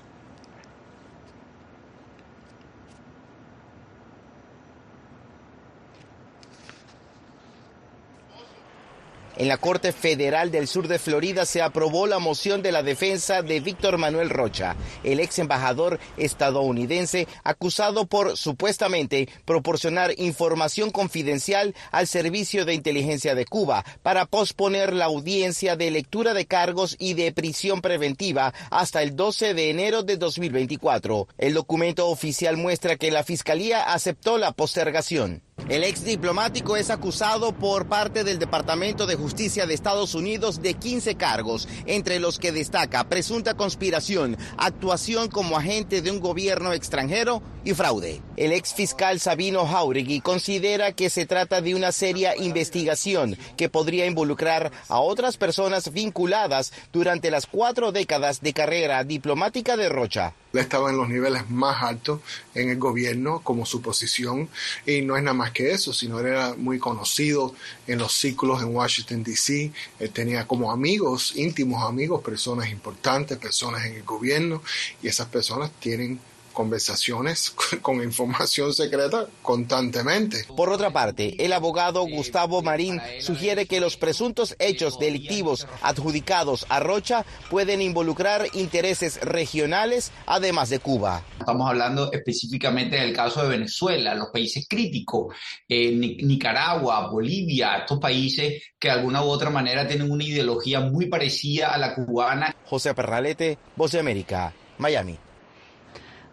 En 9.41 9.49
la 9.49 9.57
Corte 9.57 9.93
Federal 9.93 10.51
del 10.51 10.69
Sur 10.69 10.87
de 10.87 10.99
Florida 10.99 11.47
se 11.47 11.63
aprobó 11.63 12.07
la 12.07 12.19
moción 12.19 12.61
de 12.61 12.73
la 12.73 12.83
defensa 12.83 13.41
de 13.41 13.61
Víctor 13.61 13.97
Manuel 13.97 14.29
Rocha, 14.29 14.77
el 15.03 15.19
ex 15.19 15.39
embajador 15.39 15.99
estadounidense 16.19 17.27
acusado 17.43 18.05
por 18.05 18.37
supuestamente 18.37 19.31
proporcionar 19.47 20.13
información 20.19 20.91
confidencial 20.91 21.75
al 21.91 22.07
Servicio 22.07 22.67
de 22.67 22.75
Inteligencia 22.75 23.35
de 23.35 23.47
Cuba 23.47 23.83
para 24.03 24.27
posponer 24.27 24.93
la 24.93 25.07
audiencia 25.07 25.75
de 25.75 25.91
lectura 25.91 26.35
de 26.35 26.45
cargos 26.45 26.97
y 26.99 27.15
de 27.15 27.33
prisión 27.33 27.81
preventiva 27.81 28.53
hasta 28.71 29.03
el 29.03 29.17
12 29.17 29.55
de 29.55 29.71
enero 29.71 30.03
de 30.03 30.19
2024. 30.19 31.29
El 31.39 31.55
documento 31.55 32.09
oficial 32.09 32.59
muestra 32.59 32.97
que 32.97 33.11
la 33.11 33.25
Fiscalía 33.25 33.91
aceptó 33.91 34.37
la 34.37 34.53
postergación. 34.53 35.41
El 35.69 35.85
ex 35.85 36.05
diplomático 36.05 36.77
es 36.77 36.91
acusado 36.91 37.53
por 37.53 37.87
parte 37.87 38.25
del 38.25 38.39
Departamento 38.39 39.07
de 39.07 39.15
Justicia 39.15 39.67
de 39.67 39.75
Estados 39.75 40.15
Unidos 40.15 40.63
de 40.63 40.75
15 40.75 41.15
cargos, 41.15 41.69
entre 41.87 42.19
los 42.19 42.39
que 42.39 42.53
destaca 42.53 43.05
presunta 43.05 43.55
conspiración, 43.55 44.37
actuación 44.57 45.29
como 45.29 45.57
agente 45.57 46.03
de 46.03 46.11
un 46.11 46.21
gobierno 46.21 46.73
extranjero 46.73 47.43
y 47.65 47.75
fraude. 47.75 48.21
El 48.37 48.53
ex 48.53 48.75
fiscal 48.75 49.21
Sabino 49.21 49.67
Jauregui 49.67 50.21
considera 50.21 50.93
que 50.93 51.11
se 51.11 51.27
trata 51.27 51.61
de 51.61 51.75
una 51.75 51.93
seria 51.93 52.37
investigación 52.37 53.37
que 53.57 53.69
podría 53.69 54.07
involucrar 54.07 54.73
a 54.89 55.01
otras 55.01 55.37
personas 55.37 55.93
vinculadas 55.93 56.73
durante 56.93 57.31
las 57.31 57.47
cuatro 57.47 57.93
décadas 57.93 58.41
de 58.41 58.53
carrera 58.53 59.05
diplomática 59.05 59.77
de 59.77 59.89
Rocha. 59.89 60.35
En 60.53 60.97
los 60.97 61.09
niveles 61.09 61.49
más 61.49 61.81
altos 61.81 62.21
en 62.55 62.71
el 62.71 62.79
gobierno 62.79 63.41
como 63.45 63.65
su 63.65 63.83
posición 63.83 64.49
y 64.85 65.03
no 65.03 65.17
es 65.17 65.23
nada 65.23 65.35
más 65.35 65.50
que 65.53 65.73
eso, 65.73 65.93
sino 65.93 66.21
era 66.21 66.55
muy 66.57 66.79
conocido 66.79 67.55
en 67.87 67.99
los 67.99 68.13
círculos 68.13 68.63
en 68.63 68.75
Washington, 68.75 69.23
D.C. 69.23 69.73
Tenía 70.13 70.47
como 70.47 70.71
amigos, 70.73 71.33
íntimos 71.37 71.83
amigos, 71.83 72.23
personas 72.23 72.71
importantes, 72.71 73.39
personas 73.39 73.85
en 73.87 73.95
el 73.95 74.03
gobierno 74.03 74.63
y 75.03 75.09
esas 75.09 75.29
personas 75.29 75.71
tienen 75.81 76.21
conversaciones 76.61 77.51
con 77.81 78.03
información 78.03 78.75
secreta 78.75 79.27
constantemente. 79.41 80.45
Por 80.55 80.69
otra 80.69 80.91
parte, 80.91 81.43
el 81.43 81.55
abogado 81.55 82.07
Gustavo 82.07 82.61
Marín 82.61 83.01
sugiere 83.21 83.65
que 83.65 83.81
los 83.81 83.97
presuntos 83.97 84.55
hechos 84.59 84.99
delictivos 84.99 85.67
adjudicados 85.81 86.67
a 86.69 86.81
Rocha 86.81 87.25
pueden 87.49 87.81
involucrar 87.81 88.47
intereses 88.53 89.19
regionales 89.23 90.13
además 90.27 90.69
de 90.69 90.81
Cuba. 90.81 91.23
Estamos 91.39 91.67
hablando 91.67 92.13
específicamente 92.13 92.97
del 92.97 93.15
caso 93.17 93.43
de 93.43 93.49
Venezuela, 93.49 94.15
los 94.15 94.29
países 94.29 94.67
críticos, 94.69 95.35
eh, 95.67 95.93
Nicaragua, 95.93 97.09
Bolivia, 97.09 97.79
estos 97.79 97.99
países 97.99 98.65
que 98.79 98.89
de 98.89 98.95
alguna 98.95 99.25
u 99.25 99.29
otra 99.29 99.49
manera 99.49 99.89
tienen 99.89 100.11
una 100.11 100.25
ideología 100.25 100.81
muy 100.81 101.07
parecida 101.07 101.73
a 101.73 101.79
la 101.79 101.95
cubana. 101.95 102.55
José 102.67 102.93
Perralete, 102.93 103.57
Voz 103.77 103.93
de 103.93 104.01
América, 104.01 104.53
Miami. 104.77 105.30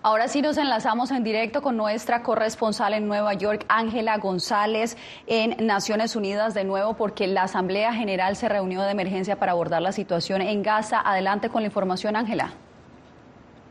Ahora 0.03 0.27
sí 0.27 0.41
nos 0.41 0.57
enlazamos 0.57 1.11
en 1.11 1.23
directo 1.23 1.61
con 1.61 1.75
nuestra 1.75 2.21
corresponsal 2.21 2.93
en 2.93 3.07
Nueva 3.07 3.33
York, 3.33 3.65
Ángela 3.67 4.17
González, 4.19 4.95
en 5.25 5.65
Naciones 5.65 6.15
Unidas 6.15 6.53
de 6.53 6.63
nuevo, 6.63 6.93
porque 6.95 7.27
la 7.27 7.43
Asamblea 7.43 7.93
General 7.93 8.35
se 8.35 8.47
reunió 8.47 8.83
de 8.83 8.91
emergencia 8.91 9.37
para 9.39 9.53
abordar 9.53 9.81
la 9.81 9.91
situación 9.91 10.41
en 10.41 10.61
Gaza. 10.61 11.01
Adelante 11.03 11.49
con 11.49 11.63
la 11.63 11.67
información, 11.67 12.15
Ángela. 12.15 12.53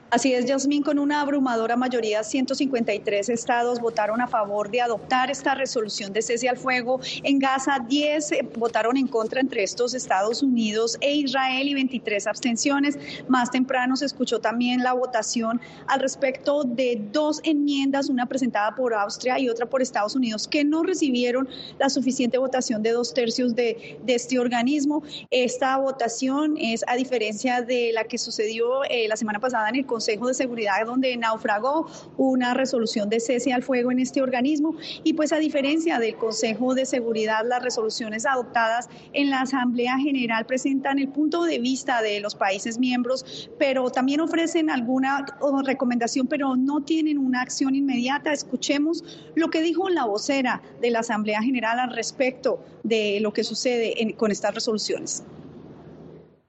Así 0.08 0.32
es, 0.32 0.46
Yasmín, 0.46 0.84
con 0.84 1.00
una 1.00 1.20
abrumadora 1.20 1.75
mayoría, 1.75 2.22
153 2.22 3.28
estados 3.28 3.80
votaron 3.80 4.20
a 4.20 4.28
favor 4.28 4.70
de 4.70 4.80
adoptar 4.80 5.32
esta 5.32 5.56
resolución 5.56 6.12
de 6.12 6.22
cese 6.22 6.48
al 6.48 6.56
fuego. 6.56 7.00
En 7.25 7.40
Gaza, 7.40 7.80
10 7.88 8.32
eh, 8.32 8.48
votaron 8.56 8.96
en 8.96 9.08
contra 9.08 9.40
entre 9.40 9.64
estos 9.64 9.94
Estados 9.94 10.44
Unidos 10.44 10.96
e 11.00 11.16
Israel 11.16 11.68
y 11.68 11.75
23 11.75 12.28
abstenciones. 12.28 12.96
Más 13.26 13.50
temprano 13.50 13.96
se 13.96 14.06
escuchó 14.06 14.38
también 14.38 14.84
la 14.84 14.92
votación 14.92 15.60
al 15.88 15.98
respecto 15.98 16.62
de 16.62 17.02
dos 17.10 17.40
enmiendas, 17.42 18.08
una 18.08 18.26
presentada 18.26 18.76
por 18.76 18.94
Austria 18.94 19.40
y 19.40 19.48
otra 19.48 19.66
por 19.66 19.82
Estados 19.82 20.14
Unidos, 20.14 20.46
que 20.46 20.64
no 20.64 20.84
recibieron 20.84 21.48
la 21.80 21.90
suficiente 21.90 22.38
votación 22.38 22.80
de 22.80 22.92
dos 22.92 23.12
tercios 23.12 23.56
de, 23.56 23.98
de 24.04 24.14
este 24.14 24.38
organismo. 24.38 25.02
Esta 25.32 25.76
votación 25.78 26.56
es 26.58 26.84
a 26.86 26.94
diferencia 26.94 27.60
de 27.60 27.90
la 27.92 28.04
que 28.04 28.18
sucedió 28.18 28.84
eh, 28.84 29.08
la 29.08 29.16
semana 29.16 29.40
pasada 29.40 29.68
en 29.68 29.75
el 29.75 29.86
Consejo 29.96 30.28
de 30.28 30.34
Seguridad 30.34 30.84
donde 30.84 31.16
naufragó 31.16 31.86
una 32.18 32.52
resolución 32.52 33.08
de 33.08 33.18
cese 33.18 33.54
al 33.54 33.62
fuego 33.62 33.90
en 33.90 33.98
este 33.98 34.20
organismo 34.20 34.76
y 35.04 35.14
pues 35.14 35.32
a 35.32 35.38
diferencia 35.38 35.98
del 35.98 36.16
Consejo 36.16 36.74
de 36.74 36.84
Seguridad 36.84 37.46
las 37.46 37.62
resoluciones 37.62 38.26
adoptadas 38.26 38.90
en 39.14 39.30
la 39.30 39.40
Asamblea 39.40 39.96
General 39.96 40.44
presentan 40.44 40.98
el 40.98 41.08
punto 41.08 41.44
de 41.44 41.58
vista 41.60 42.02
de 42.02 42.20
los 42.20 42.34
países 42.34 42.78
miembros, 42.78 43.48
pero 43.58 43.88
también 43.88 44.20
ofrecen 44.20 44.68
alguna 44.68 45.24
recomendación, 45.64 46.26
pero 46.26 46.56
no 46.56 46.82
tienen 46.82 47.16
una 47.16 47.40
acción 47.40 47.74
inmediata. 47.74 48.34
Escuchemos 48.34 49.02
lo 49.34 49.48
que 49.48 49.62
dijo 49.62 49.88
la 49.88 50.04
vocera 50.04 50.60
de 50.82 50.90
la 50.90 50.98
Asamblea 50.98 51.40
General 51.40 51.78
al 51.78 51.94
respecto 51.94 52.62
de 52.82 53.18
lo 53.22 53.32
que 53.32 53.44
sucede 53.44 54.14
con 54.18 54.30
estas 54.30 54.54
resoluciones. 54.54 55.24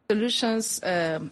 Um, 0.10 1.32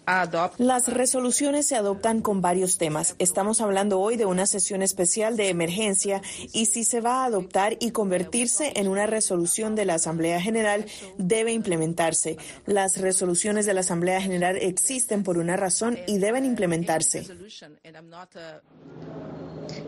Las 0.58 0.90
resoluciones 0.90 1.66
se 1.66 1.78
adoptan 1.78 2.20
con 2.20 2.42
varios 2.42 2.78
temas. 2.78 3.16
Estamos 3.20 3.62
hablando 3.62 4.02
hoy 4.02 4.18
de 4.18 4.26
una 4.26 4.46
sesión 4.46 4.82
especial 4.82 5.38
de 5.38 5.48
emergencia 5.48 6.22
y 6.52 6.66
si 6.66 6.84
se 6.84 7.00
va 7.00 7.22
a 7.22 7.26
adoptar 7.28 7.78
y 7.80 7.92
convertirse 7.92 8.74
en 8.76 8.90
una 8.90 9.08
resolución 9.08 9.76
de 9.76 9.86
la 9.86 9.94
Asamblea 9.94 10.42
General, 10.42 10.86
debe 11.18 11.54
implementarse. 11.54 12.36
Las 12.66 12.98
resoluciones 12.98 13.66
de 13.66 13.76
la 13.76 13.80
Asamblea 13.80 14.20
General 14.20 14.58
existen 14.58 15.24
por 15.24 15.38
una 15.38 15.56
razón 15.56 15.98
y 16.06 16.18
deben 16.18 16.44
implementarse. 16.44 17.26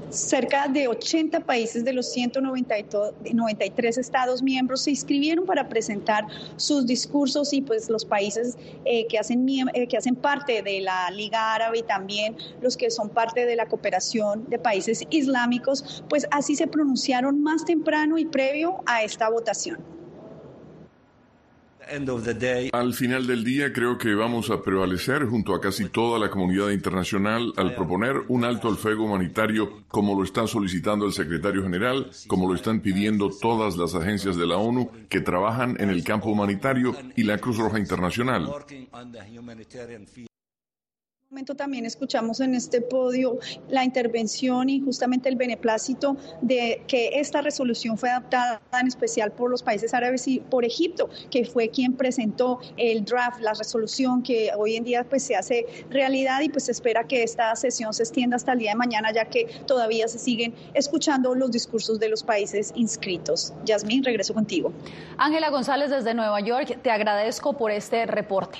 Cerca 0.10 0.67
de 0.67 0.88
80 0.88 1.41
países 1.41 1.84
de 1.84 1.93
los 1.93 2.12
193 2.12 3.98
estados 3.98 4.41
miembros 4.41 4.81
se 4.81 4.91
inscribieron 4.91 5.46
para 5.46 5.67
presentar 5.67 6.25
sus 6.55 6.86
discursos 6.86 7.51
y 7.53 7.62
pues 7.62 7.89
los 7.89 8.05
países 8.05 8.57
eh, 8.86 9.05
que, 9.07 9.19
hacen, 9.19 9.46
eh, 9.50 9.88
que 9.88 9.98
hacen 9.98 10.15
parte 10.15 10.62
de 10.62 10.81
la 10.81 11.12
Liga 11.12 11.53
Árabe 11.53 11.79
y 11.79 11.84
también 11.84 12.38
los 12.62 12.77
que 12.77 12.89
son 12.89 13.10
parte 13.10 13.46
de 13.46 13.55
la 13.55 13.65
cooperación 13.65 14.50
de 14.50 14.60
países 14.60 15.03
islámicos, 15.10 16.03
pues 16.10 16.25
así 16.31 16.55
se 16.55 16.67
pronunciaron 16.67 17.41
más 17.41 17.65
temprano 17.65 18.17
y 18.17 18.25
previo 18.25 18.81
a 18.86 19.03
esta 19.03 19.29
votación. 19.29 19.97
Al 22.74 22.94
final 22.94 23.27
del 23.27 23.44
día 23.44 23.72
creo 23.72 23.98
que 23.98 24.13
vamos 24.13 24.50
a 24.50 24.62
prevalecer 24.62 25.25
junto 25.25 25.53
a 25.53 25.62
casi 25.62 25.89
toda 25.89 26.20
la 26.20 26.29
comunidad 26.29 26.70
internacional 26.70 27.53
al 27.58 27.75
proponer 27.75 28.24
un 28.27 28.44
alto 28.44 28.67
al 28.67 28.77
fuego 28.77 29.06
humanitario 29.06 29.84
como 29.88 30.15
lo 30.15 30.24
está 30.24 30.48
solicitando 30.48 31.06
el 31.06 31.13
secretario 31.13 31.63
general, 31.63 32.10
como 32.27 32.48
lo 32.48 32.56
están 32.56 32.82
pidiendo 32.82 33.29
todas 33.29 33.77
las 33.77 33.96
agencias 33.96 34.36
de 34.36 34.48
la 34.48 34.58
ONU 34.58 34.89
que 35.10 35.22
trabajan 35.22 35.77
en 35.79 35.89
el 35.89 36.03
campo 36.03 36.29
humanitario 36.29 36.96
y 37.15 37.24
la 37.24 37.38
Cruz 37.38 37.58
Roja 37.58 37.79
Internacional 37.79 38.51
también 41.46 41.86
escuchamos 41.86 42.39
en 42.39 42.56
este 42.56 42.82
podio 42.82 43.38
la 43.70 43.84
intervención 43.84 44.70
y 44.70 44.82
justamente 44.82 45.29
el 45.29 45.36
beneplácito 45.36 46.17
de 46.41 46.82
que 46.88 47.20
esta 47.20 47.41
resolución 47.41 47.98
fue 47.98 48.10
adaptada 48.10 48.62
en 48.79 48.88
especial 48.88 49.32
por 49.32 49.51
los 49.51 49.63
países 49.63 49.94
árabes 49.94 50.27
y 50.27 50.39
por 50.39 50.65
Egipto, 50.65 51.10
que 51.29 51.46
fue 51.46 51.70
quien 51.70 51.94
presentó 51.94 52.60
el 52.77 53.06
draft, 53.06 53.39
la 53.41 53.53
resolución 53.53 54.24
que 54.24 54.51
hoy 54.58 54.75
en 54.75 54.84
día 54.84 55.03
pues 55.03 55.24
se 55.24 55.36
hace 55.36 55.65
realidad 55.89 56.41
y 56.41 56.50
pues 56.50 56.65
se 56.65 56.72
espera 56.72 57.06
que 57.06 57.24
esta 57.24 57.56
sesión 57.56 57.94
se 57.94 58.03
extienda 58.03 58.36
hasta 58.36 58.53
el 58.53 58.60
día 58.60 58.72
de 58.72 58.77
mañana 58.77 59.12
ya 59.13 59.25
que 59.25 59.46
todavía 59.65 60.08
se 60.08 60.20
siguen 60.20 60.53
escuchando 60.74 61.36
los 61.36 61.51
discursos 61.51 62.00
de 62.00 62.10
los 62.10 62.24
países 62.24 62.72
inscritos. 62.75 63.53
Yasmín, 63.65 64.03
regreso 64.03 64.34
contigo. 64.34 64.74
Ángela 65.17 65.50
González 65.50 65.89
desde 65.89 66.13
Nueva 66.13 66.39
York, 66.41 66.79
te 66.82 66.91
agradezco 66.91 67.53
por 67.53 67.72
este 67.72 68.06
reporte. 68.06 68.58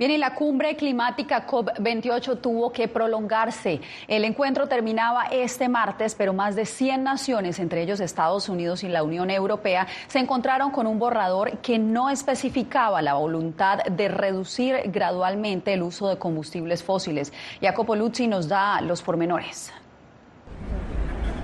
Bien, 0.00 0.12
y 0.12 0.16
la 0.16 0.34
cumbre 0.34 0.76
climática 0.76 1.46
COP28 1.46 2.40
tuvo 2.40 2.72
que 2.72 2.88
prolongarse. 2.88 3.82
El 4.08 4.24
encuentro 4.24 4.66
terminaba 4.66 5.24
este 5.24 5.68
martes, 5.68 6.14
pero 6.14 6.32
más 6.32 6.56
de 6.56 6.64
100 6.64 7.04
naciones, 7.04 7.58
entre 7.58 7.82
ellos 7.82 8.00
Estados 8.00 8.48
Unidos 8.48 8.82
y 8.82 8.88
la 8.88 9.02
Unión 9.02 9.28
Europea, 9.28 9.86
se 10.06 10.18
encontraron 10.18 10.70
con 10.70 10.86
un 10.86 10.98
borrador 10.98 11.58
que 11.58 11.78
no 11.78 12.08
especificaba 12.08 13.02
la 13.02 13.12
voluntad 13.12 13.80
de 13.84 14.08
reducir 14.08 14.84
gradualmente 14.86 15.74
el 15.74 15.82
uso 15.82 16.08
de 16.08 16.16
combustibles 16.16 16.82
fósiles. 16.82 17.30
Jacopo 17.60 17.94
Luzzi 17.94 18.26
nos 18.26 18.48
da 18.48 18.80
los 18.80 19.02
pormenores. 19.02 19.70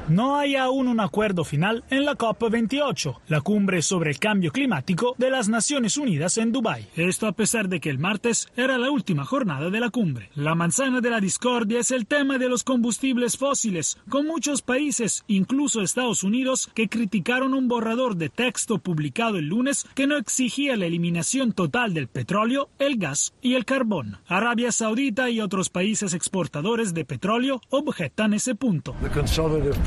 No 0.09 0.37
hay 0.37 0.55
aún 0.55 0.87
un 0.87 1.01
acuerdo 1.01 1.43
final 1.43 1.83
en 1.91 2.05
la 2.05 2.15
COP28, 2.15 3.19
la 3.27 3.41
cumbre 3.41 3.83
sobre 3.83 4.11
el 4.11 4.21
cambio 4.21 4.53
climático 4.53 5.17
de 5.19 5.31
las 5.31 5.49
Naciones 5.49 5.97
Unidas 5.97 6.39
en 6.39 6.53
Dubái. 6.53 6.87
Esto 6.95 7.27
a 7.27 7.33
pesar 7.33 7.69
de 7.69 7.81
que 7.81 7.91
el 7.91 7.99
martes 7.99 8.47
era 8.57 8.79
la 8.79 8.93
última 8.93 9.25
jornada 9.25 9.69
de 9.69 9.81
la 9.81 9.91
cumbre. 9.91 10.31
La 10.37 10.55
manzana 10.55 11.01
de 11.01 11.11
la 11.11 11.19
discordia 11.19 11.81
es 11.81 11.91
el 11.91 12.07
tema 12.07 12.39
de 12.39 12.49
los 12.49 12.63
combustibles 12.63 13.37
fósiles, 13.37 13.99
con 14.09 14.29
muchos 14.29 14.63
países, 14.63 15.25
incluso 15.27 15.83
Estados 15.83 16.23
Unidos, 16.23 16.71
que 16.73 16.89
criticaron 16.89 17.53
un 17.53 17.67
borrador 17.67 18.15
de 18.15 18.29
texto 18.29 18.79
publicado 18.79 19.39
el 19.39 19.47
lunes 19.47 19.89
que 19.97 20.07
no 20.07 20.19
exigía 20.19 20.77
la 20.77 20.87
eliminación 20.87 21.51
total 21.51 21.95
del 21.95 22.07
petróleo, 22.07 22.69
el 22.79 22.99
gas 22.99 23.35
y 23.43 23.55
el 23.55 23.65
carbón. 23.65 24.19
Arabia 24.29 24.71
Saudita 24.71 25.31
y 25.31 25.41
otros 25.41 25.69
países 25.69 26.15
exportadores 26.15 26.95
de 26.95 27.05
petróleo 27.05 27.61
objetan 27.71 28.35
ese 28.35 28.55
punto. 28.55 28.95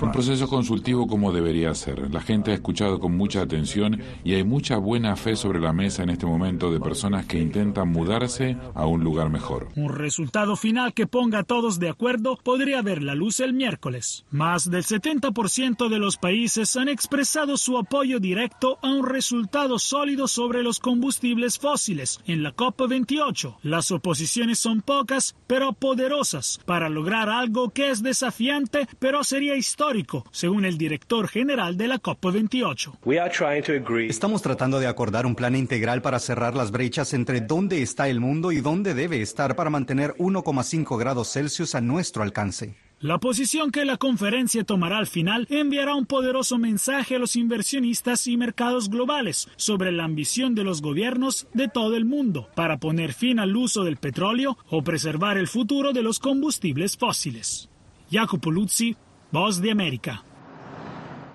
Un 0.09 0.13
proceso 0.13 0.47
consultivo 0.47 1.05
como 1.05 1.31
debería 1.31 1.75
ser. 1.75 2.11
La 2.11 2.19
gente 2.19 2.49
ha 2.49 2.55
escuchado 2.55 2.99
con 2.99 3.15
mucha 3.15 3.41
atención 3.41 4.01
y 4.23 4.33
hay 4.33 4.43
mucha 4.43 4.77
buena 4.77 5.15
fe 5.15 5.35
sobre 5.35 5.59
la 5.59 5.71
mesa 5.71 6.01
en 6.01 6.09
este 6.09 6.25
momento 6.25 6.71
de 6.71 6.79
personas 6.79 7.27
que 7.27 7.39
intentan 7.39 7.89
mudarse 7.89 8.57
a 8.73 8.87
un 8.87 9.03
lugar 9.03 9.29
mejor. 9.29 9.67
Un 9.75 9.89
resultado 9.89 10.55
final 10.55 10.95
que 10.95 11.05
ponga 11.05 11.39
a 11.39 11.43
todos 11.43 11.77
de 11.77 11.89
acuerdo 11.89 12.37
podría 12.43 12.81
ver 12.81 13.03
la 13.03 13.13
luz 13.13 13.39
el 13.39 13.53
miércoles. 13.53 14.25
Más 14.31 14.71
del 14.71 14.83
70% 14.83 15.89
de 15.89 15.99
los 15.99 16.17
países 16.17 16.75
han 16.75 16.89
expresado 16.89 17.55
su 17.55 17.77
apoyo 17.77 18.19
directo 18.19 18.79
a 18.81 18.89
un 18.89 19.05
resultado 19.05 19.77
sólido 19.77 20.27
sobre 20.27 20.63
los 20.63 20.79
combustibles 20.79 21.59
fósiles 21.59 22.19
en 22.25 22.41
la 22.41 22.55
COP28. 22.55 23.57
Las 23.61 23.91
oposiciones 23.91 24.57
son 24.57 24.81
pocas, 24.81 25.35
pero 25.45 25.73
poderosas 25.73 26.59
para 26.65 26.89
lograr 26.89 27.29
algo 27.29 27.69
que 27.69 27.91
es 27.91 28.01
desafiante, 28.01 28.87
pero 28.97 29.23
sería 29.23 29.55
histórico, 29.55 29.98
según 30.31 30.65
el 30.65 30.77
director 30.77 31.27
general 31.27 31.77
de 31.77 31.87
la 31.87 31.99
COP28. 31.99 34.09
Estamos 34.09 34.41
tratando 34.41 34.79
de 34.79 34.87
acordar 34.87 35.25
un 35.25 35.35
plan 35.35 35.55
integral 35.55 36.01
para 36.01 36.19
cerrar 36.19 36.55
las 36.55 36.71
brechas 36.71 37.13
entre 37.13 37.41
dónde 37.41 37.81
está 37.81 38.09
el 38.09 38.19
mundo 38.19 38.51
y 38.51 38.61
dónde 38.61 38.93
debe 38.93 39.21
estar 39.21 39.55
para 39.55 39.69
mantener 39.69 40.15
1,5 40.17 40.97
grados 40.97 41.31
Celsius 41.31 41.75
a 41.75 41.81
nuestro 41.81 42.23
alcance. 42.23 42.75
La 43.01 43.17
posición 43.17 43.71
que 43.71 43.85
la 43.85 43.95
conferencia 43.95 44.65
tomará 44.65 44.97
al 44.97 45.07
final 45.07 45.47
enviará 45.49 45.95
un 45.95 46.05
poderoso 46.05 46.57
mensaje 46.57 47.15
a 47.15 47.19
los 47.19 47.37
inversionistas 47.37 48.27
y 48.27 48.35
mercados 48.35 48.89
globales 48.89 49.47
sobre 49.55 49.93
la 49.93 50.03
ambición 50.03 50.53
de 50.53 50.65
los 50.65 50.81
gobiernos 50.81 51.47
de 51.53 51.69
todo 51.69 51.95
el 51.95 52.03
mundo 52.03 52.49
para 52.55 52.77
poner 52.77 53.13
fin 53.13 53.39
al 53.39 53.55
uso 53.55 53.85
del 53.85 53.95
petróleo 53.95 54.57
o 54.69 54.83
preservar 54.83 55.37
el 55.37 55.47
futuro 55.47 55.93
de 55.93 56.03
los 56.03 56.19
combustibles 56.19 56.97
fósiles. 56.97 57.69
Jacopo 58.11 58.51
Luzzi, 58.51 58.97
Voz 59.31 59.61
de 59.61 59.69
América. 59.69 60.23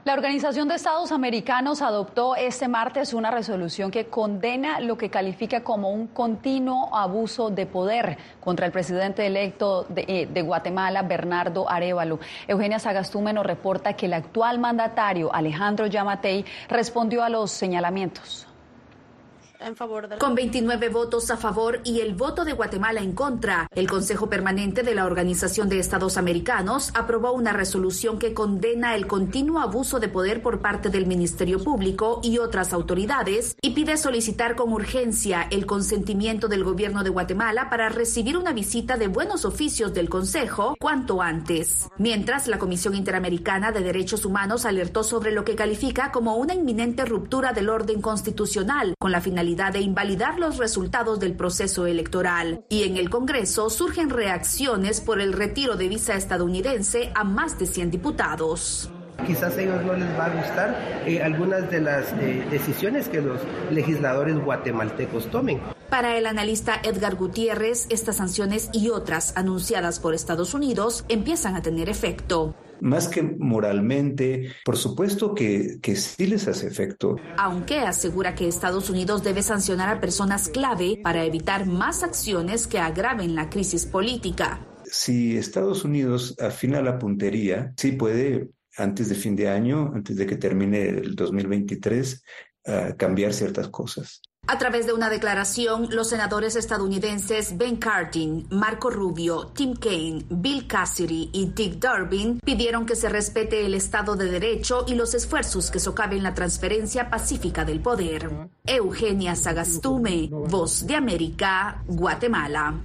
La 0.04 0.14
Organización 0.14 0.66
de 0.66 0.74
Estados 0.74 1.12
Americanos 1.12 1.80
adoptó 1.80 2.34
este 2.34 2.66
martes 2.66 3.14
una 3.14 3.30
resolución 3.30 3.92
que 3.92 4.06
condena 4.06 4.80
lo 4.80 4.98
que 4.98 5.10
califica 5.10 5.62
como 5.62 5.90
un 5.90 6.08
continuo 6.08 6.94
abuso 6.94 7.50
de 7.50 7.66
poder 7.66 8.18
contra 8.40 8.66
el 8.66 8.72
presidente 8.72 9.24
electo 9.24 9.86
de, 9.88 10.04
eh, 10.08 10.42
Guatemala, 10.42 11.02
Bernardo 11.02 11.70
Arevalo. 11.70 12.18
Eugenia 12.48 12.80
Sagastume 12.80 13.32
nos 13.32 13.46
reporta 13.46 13.94
que 13.94 14.06
el 14.06 14.14
actual 14.14 14.58
mandatario, 14.58 15.32
Alejandro 15.32 15.86
Yamatei, 15.86 16.44
respondió 16.68 17.22
a 17.22 17.28
los 17.28 17.52
señalamientos. 17.52 18.48
Con 20.18 20.34
29 20.34 20.88
votos 20.88 21.30
a 21.30 21.36
favor 21.36 21.80
y 21.84 22.00
el 22.00 22.14
voto 22.14 22.44
de 22.44 22.52
Guatemala 22.52 23.00
en 23.00 23.12
contra, 23.12 23.66
el 23.74 23.88
Consejo 23.88 24.28
Permanente 24.28 24.82
de 24.82 24.94
la 24.94 25.06
Organización 25.06 25.68
de 25.68 25.78
Estados 25.78 26.16
Americanos 26.16 26.90
aprobó 26.94 27.32
una 27.32 27.52
resolución 27.52 28.18
que 28.18 28.34
condena 28.34 28.94
el 28.94 29.06
continuo 29.06 29.60
abuso 29.60 30.00
de 30.00 30.08
poder 30.08 30.42
por 30.42 30.60
parte 30.60 30.90
del 30.90 31.06
Ministerio 31.06 31.62
Público 31.62 32.20
y 32.22 32.38
otras 32.38 32.72
autoridades 32.72 33.56
y 33.62 33.70
pide 33.70 33.96
solicitar 33.96 34.54
con 34.56 34.72
urgencia 34.72 35.46
el 35.50 35.66
consentimiento 35.66 36.48
del 36.48 36.64
gobierno 36.64 37.02
de 37.04 37.10
Guatemala 37.10 37.70
para 37.70 37.88
recibir 37.88 38.36
una 38.36 38.52
visita 38.52 38.96
de 38.96 39.08
buenos 39.08 39.44
oficios 39.44 39.94
del 39.94 40.10
Consejo 40.10 40.76
cuanto 40.78 41.22
antes. 41.22 41.88
Mientras, 41.96 42.48
la 42.48 42.58
Comisión 42.58 42.94
Interamericana 42.94 43.72
de 43.72 43.80
Derechos 43.80 44.24
Humanos 44.24 44.66
alertó 44.66 45.04
sobre 45.04 45.32
lo 45.32 45.44
que 45.44 45.54
califica 45.54 46.10
como 46.12 46.36
una 46.36 46.54
inminente 46.54 47.04
ruptura 47.04 47.52
del 47.52 47.70
orden 47.70 48.02
constitucional 48.02 48.94
con 48.98 49.12
la 49.12 49.20
finalidad 49.20 49.53
de 49.54 49.80
invalidar 49.80 50.38
los 50.38 50.58
resultados 50.58 51.20
del 51.20 51.34
proceso 51.34 51.86
electoral. 51.86 52.64
Y 52.68 52.82
en 52.82 52.96
el 52.96 53.08
Congreso 53.08 53.70
surgen 53.70 54.10
reacciones 54.10 55.00
por 55.00 55.20
el 55.20 55.32
retiro 55.32 55.76
de 55.76 55.88
visa 55.88 56.14
estadounidense 56.14 57.12
a 57.14 57.24
más 57.24 57.58
de 57.58 57.66
100 57.66 57.90
diputados. 57.92 58.90
Quizás 59.26 59.56
a 59.56 59.62
ellos 59.62 59.82
no 59.84 59.94
les 59.94 60.08
va 60.18 60.26
a 60.26 60.30
gustar 60.30 61.02
eh, 61.06 61.22
algunas 61.22 61.70
de 61.70 61.80
las 61.80 62.12
eh, 62.14 62.44
decisiones 62.50 63.08
que 63.08 63.22
los 63.22 63.38
legisladores 63.70 64.36
guatemaltecos 64.36 65.30
tomen. 65.30 65.60
Para 65.88 66.16
el 66.16 66.26
analista 66.26 66.80
Edgar 66.82 67.14
Gutiérrez, 67.14 67.86
estas 67.90 68.16
sanciones 68.16 68.68
y 68.72 68.90
otras 68.90 69.36
anunciadas 69.36 70.00
por 70.00 70.14
Estados 70.14 70.52
Unidos 70.52 71.04
empiezan 71.08 71.54
a 71.54 71.62
tener 71.62 71.88
efecto 71.88 72.56
más 72.80 73.08
que 73.08 73.22
moralmente, 73.22 74.52
por 74.64 74.76
supuesto 74.76 75.34
que, 75.34 75.78
que 75.80 75.96
sí 75.96 76.26
les 76.26 76.48
hace 76.48 76.66
efecto. 76.66 77.16
Aunque 77.38 77.78
asegura 77.78 78.34
que 78.34 78.48
Estados 78.48 78.90
Unidos 78.90 79.22
debe 79.22 79.42
sancionar 79.42 79.88
a 79.88 80.00
personas 80.00 80.48
clave 80.48 80.98
para 81.02 81.24
evitar 81.24 81.66
más 81.66 82.02
acciones 82.02 82.66
que 82.66 82.78
agraven 82.78 83.34
la 83.34 83.50
crisis 83.50 83.86
política. 83.86 84.66
Si 84.84 85.36
Estados 85.36 85.84
Unidos 85.84 86.36
afina 86.38 86.82
la 86.82 86.98
puntería, 86.98 87.72
sí 87.76 87.92
puede, 87.92 88.50
antes 88.76 89.08
de 89.08 89.14
fin 89.14 89.34
de 89.34 89.48
año, 89.48 89.92
antes 89.94 90.16
de 90.16 90.26
que 90.26 90.36
termine 90.36 90.88
el 90.88 91.14
2023, 91.14 92.22
uh, 92.66 92.96
cambiar 92.96 93.32
ciertas 93.32 93.68
cosas. 93.68 94.20
A 94.46 94.58
través 94.58 94.86
de 94.86 94.92
una 94.92 95.08
declaración, 95.08 95.88
los 95.90 96.10
senadores 96.10 96.54
estadounidenses 96.54 97.56
Ben 97.56 97.76
Cardin, 97.76 98.46
Marco 98.50 98.90
Rubio, 98.90 99.46
Tim 99.54 99.74
Kaine, 99.74 100.22
Bill 100.28 100.66
Cassidy 100.66 101.30
y 101.32 101.46
Dick 101.46 101.76
Durbin 101.76 102.40
pidieron 102.40 102.84
que 102.84 102.94
se 102.94 103.08
respete 103.08 103.64
el 103.64 103.72
Estado 103.72 104.16
de 104.16 104.26
Derecho 104.26 104.84
y 104.86 104.96
los 104.96 105.14
esfuerzos 105.14 105.70
que 105.70 105.80
socaven 105.80 106.22
la 106.22 106.34
transferencia 106.34 107.08
pacífica 107.08 107.64
del 107.64 107.80
poder. 107.80 108.30
Eugenia 108.66 109.34
Sagastume, 109.34 110.28
Voz 110.30 110.86
de 110.86 110.94
América, 110.94 111.82
Guatemala. 111.86 112.84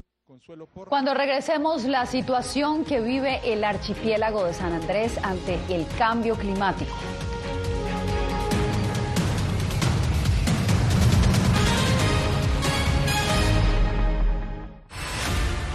Cuando 0.88 1.14
regresemos, 1.14 1.84
la 1.84 2.06
situación 2.06 2.86
que 2.86 3.02
vive 3.02 3.42
el 3.44 3.66
archipiélago 3.66 4.46
de 4.46 4.54
San 4.54 4.72
Andrés 4.74 5.18
ante 5.24 5.60
el 5.70 5.86
cambio 5.98 6.36
climático. 6.36 6.96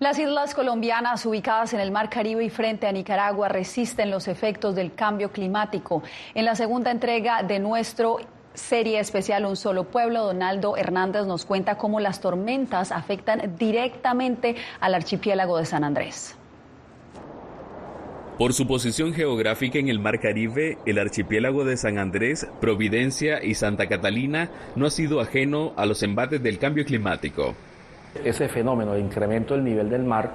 Las 0.00 0.16
islas 0.20 0.54
colombianas 0.54 1.26
ubicadas 1.26 1.72
en 1.74 1.80
el 1.80 1.90
Mar 1.90 2.08
Caribe 2.08 2.44
y 2.44 2.50
frente 2.50 2.86
a 2.86 2.92
Nicaragua 2.92 3.48
resisten 3.48 4.12
los 4.12 4.28
efectos 4.28 4.76
del 4.76 4.94
cambio 4.94 5.32
climático. 5.32 6.04
En 6.34 6.44
la 6.44 6.54
segunda 6.54 6.92
entrega 6.92 7.42
de 7.42 7.58
nuestro 7.58 8.18
serie 8.54 9.00
especial 9.00 9.44
Un 9.44 9.56
Solo 9.56 9.82
Pueblo, 9.90 10.22
Donaldo 10.22 10.76
Hernández 10.76 11.26
nos 11.26 11.44
cuenta 11.44 11.78
cómo 11.78 11.98
las 11.98 12.20
tormentas 12.20 12.92
afectan 12.92 13.56
directamente 13.58 14.54
al 14.78 14.94
archipiélago 14.94 15.58
de 15.58 15.66
San 15.66 15.82
Andrés. 15.82 16.36
Por 18.38 18.52
su 18.52 18.68
posición 18.68 19.12
geográfica 19.12 19.80
en 19.80 19.88
el 19.88 19.98
Mar 19.98 20.20
Caribe, 20.20 20.78
el 20.86 21.00
archipiélago 21.00 21.64
de 21.64 21.76
San 21.76 21.98
Andrés, 21.98 22.46
Providencia 22.60 23.42
y 23.42 23.54
Santa 23.54 23.88
Catalina 23.88 24.48
no 24.76 24.86
ha 24.86 24.90
sido 24.90 25.20
ajeno 25.20 25.72
a 25.74 25.86
los 25.86 26.04
embates 26.04 26.40
del 26.40 26.60
cambio 26.60 26.84
climático. 26.84 27.56
Ese 28.24 28.48
fenómeno 28.48 28.94
de 28.94 29.00
incremento 29.00 29.54
del 29.54 29.64
nivel 29.64 29.88
del 29.90 30.04
mar, 30.04 30.32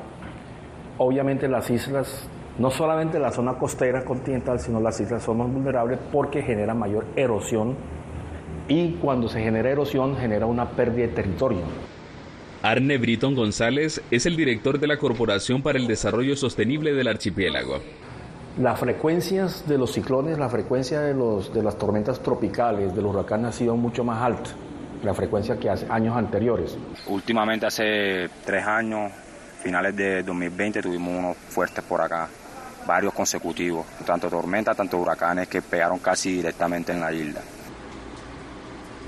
obviamente 0.98 1.48
las 1.48 1.70
islas, 1.70 2.28
no 2.58 2.70
solamente 2.72 3.20
la 3.20 3.32
zona 3.32 3.56
costera 3.56 4.06
continental, 4.06 4.60
sino 4.60 4.80
las 4.80 5.00
islas 5.00 5.24
son 5.24 5.38
más 5.38 5.52
vulnerables 5.52 6.00
porque 6.12 6.42
genera 6.42 6.74
mayor 6.74 7.06
erosión 7.16 7.76
y 8.68 8.94
cuando 8.94 9.28
se 9.28 9.42
genera 9.42 9.70
erosión 9.70 10.16
genera 10.18 10.46
una 10.46 10.70
pérdida 10.70 11.08
de 11.08 11.14
territorio. 11.14 11.62
Arne 12.62 12.98
Britton 12.98 13.36
González 13.36 14.02
es 14.10 14.26
el 14.26 14.38
director 14.38 14.80
de 14.80 14.88
la 14.88 14.98
Corporación 14.98 15.62
para 15.62 15.78
el 15.78 15.86
Desarrollo 15.86 16.38
Sostenible 16.38 16.94
del 16.94 17.10
Archipiélago. 17.10 17.80
Las 18.58 18.80
frecuencias 18.80 19.68
de 19.68 19.78
los 19.78 19.92
ciclones, 19.92 20.38
la 20.38 20.48
frecuencia 20.48 21.02
de, 21.02 21.14
los, 21.14 21.54
de 21.54 21.62
las 21.62 21.78
tormentas 21.78 22.22
tropicales, 22.22 22.96
de 22.96 23.02
los 23.02 23.14
huracanes 23.14 23.48
ha 23.48 23.52
sido 23.52 23.76
mucho 23.76 24.06
más 24.06 24.22
alta, 24.22 24.52
la 25.04 25.14
frecuencia 25.14 25.58
que 25.58 25.70
hace 25.70 25.86
años 25.90 26.16
anteriores. 26.16 26.78
Últimamente 27.08 27.66
hace 27.66 28.30
tres 28.46 28.66
años, 28.66 29.12
finales 29.62 29.96
de 29.96 30.24
2020, 30.24 30.82
tuvimos 30.82 31.20
unos 31.20 31.38
fuertes 31.38 31.84
por 31.84 32.02
acá, 32.02 32.28
varios 32.88 33.14
consecutivos, 33.14 33.86
tanto 34.06 34.30
tormentas, 34.30 34.76
tanto 34.76 34.98
huracanes 34.98 35.48
que 35.48 35.62
pegaron 35.62 36.00
casi 36.00 36.34
directamente 36.34 36.94
en 36.94 37.00
la 37.02 37.12
isla. 37.12 37.42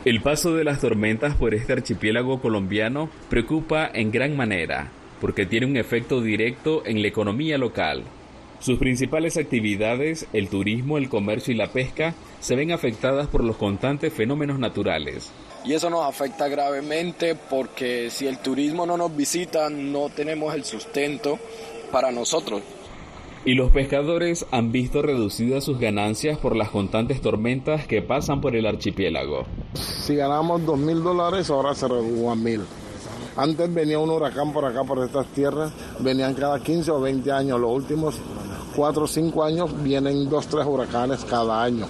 El 0.04 0.22
paso 0.22 0.54
de 0.54 0.64
las 0.64 0.82
tormentas 0.82 1.36
por 1.36 1.56
este 1.56 1.74
archipiélago 1.74 2.40
colombiano 2.40 3.10
preocupa 3.30 3.90
en 3.92 4.12
gran 4.12 4.36
manera, 4.36 4.90
porque 5.20 5.46
tiene 5.46 5.66
un 5.66 5.78
efecto 5.78 6.22
directo 6.22 6.86
en 6.86 7.02
la 7.02 7.08
economía 7.08 7.58
local. 7.58 8.04
Sus 8.60 8.78
principales 8.78 9.38
actividades, 9.38 10.28
el 10.32 10.50
turismo, 10.50 10.98
el 10.98 11.10
comercio 11.10 11.54
y 11.54 11.58
la 11.58 11.72
pesca, 11.72 12.14
se 12.40 12.56
ven 12.56 12.72
afectadas 12.72 13.28
por 13.28 13.44
los 13.44 13.58
constantes 13.58 14.14
fenómenos 14.14 14.60
naturales. 14.60 15.32
Y 15.66 15.74
eso 15.74 15.90
nos 15.90 16.06
afecta 16.06 16.48
gravemente 16.48 17.36
porque 17.36 18.10
si 18.12 18.28
el 18.28 18.38
turismo 18.38 18.86
no 18.86 18.98
nos 18.98 19.16
visita, 19.16 19.70
no 19.70 20.10
tenemos 20.10 20.54
el 20.54 20.64
sustento 20.64 21.40
para 21.92 22.12
nosotros. 22.12 22.62
Y 23.46 23.54
los 23.54 23.72
pescadores 23.72 24.46
han 24.52 24.72
visto 24.72 25.02
reducidas 25.02 25.64
sus 25.64 25.80
ganancias 25.80 26.38
por 26.38 26.56
las 26.56 26.70
constantes 26.70 27.22
tormentas 27.22 27.86
que 27.88 28.02
pasan 28.02 28.42
por 28.42 28.56
el 28.56 28.66
archipiélago. 28.66 29.46
Si 29.74 30.16
ganamos 30.16 30.66
dos 30.66 30.78
mil 30.78 31.04
dólares, 31.04 31.50
ahora 31.50 31.74
se 31.74 31.88
redujo 31.88 32.32
a 32.32 32.36
mil. 32.36 32.62
Antes 33.36 33.74
venía 33.74 34.00
un 34.00 34.10
huracán 34.10 34.54
por 34.54 34.66
acá, 34.66 34.84
por 34.84 35.04
estas 35.04 35.28
tierras, 35.28 35.72
venían 36.00 36.34
cada 36.36 36.60
15 36.60 36.90
o 36.92 37.02
20 37.02 37.32
años. 37.32 37.60
Los 37.60 37.72
últimos 37.72 38.16
4 38.76 39.04
o 39.04 39.08
5 39.08 39.44
años 39.44 39.84
vienen 39.84 40.30
dos, 40.30 40.48
tres 40.48 40.66
huracanes 40.66 41.26
cada 41.26 41.62
año. 41.62 41.86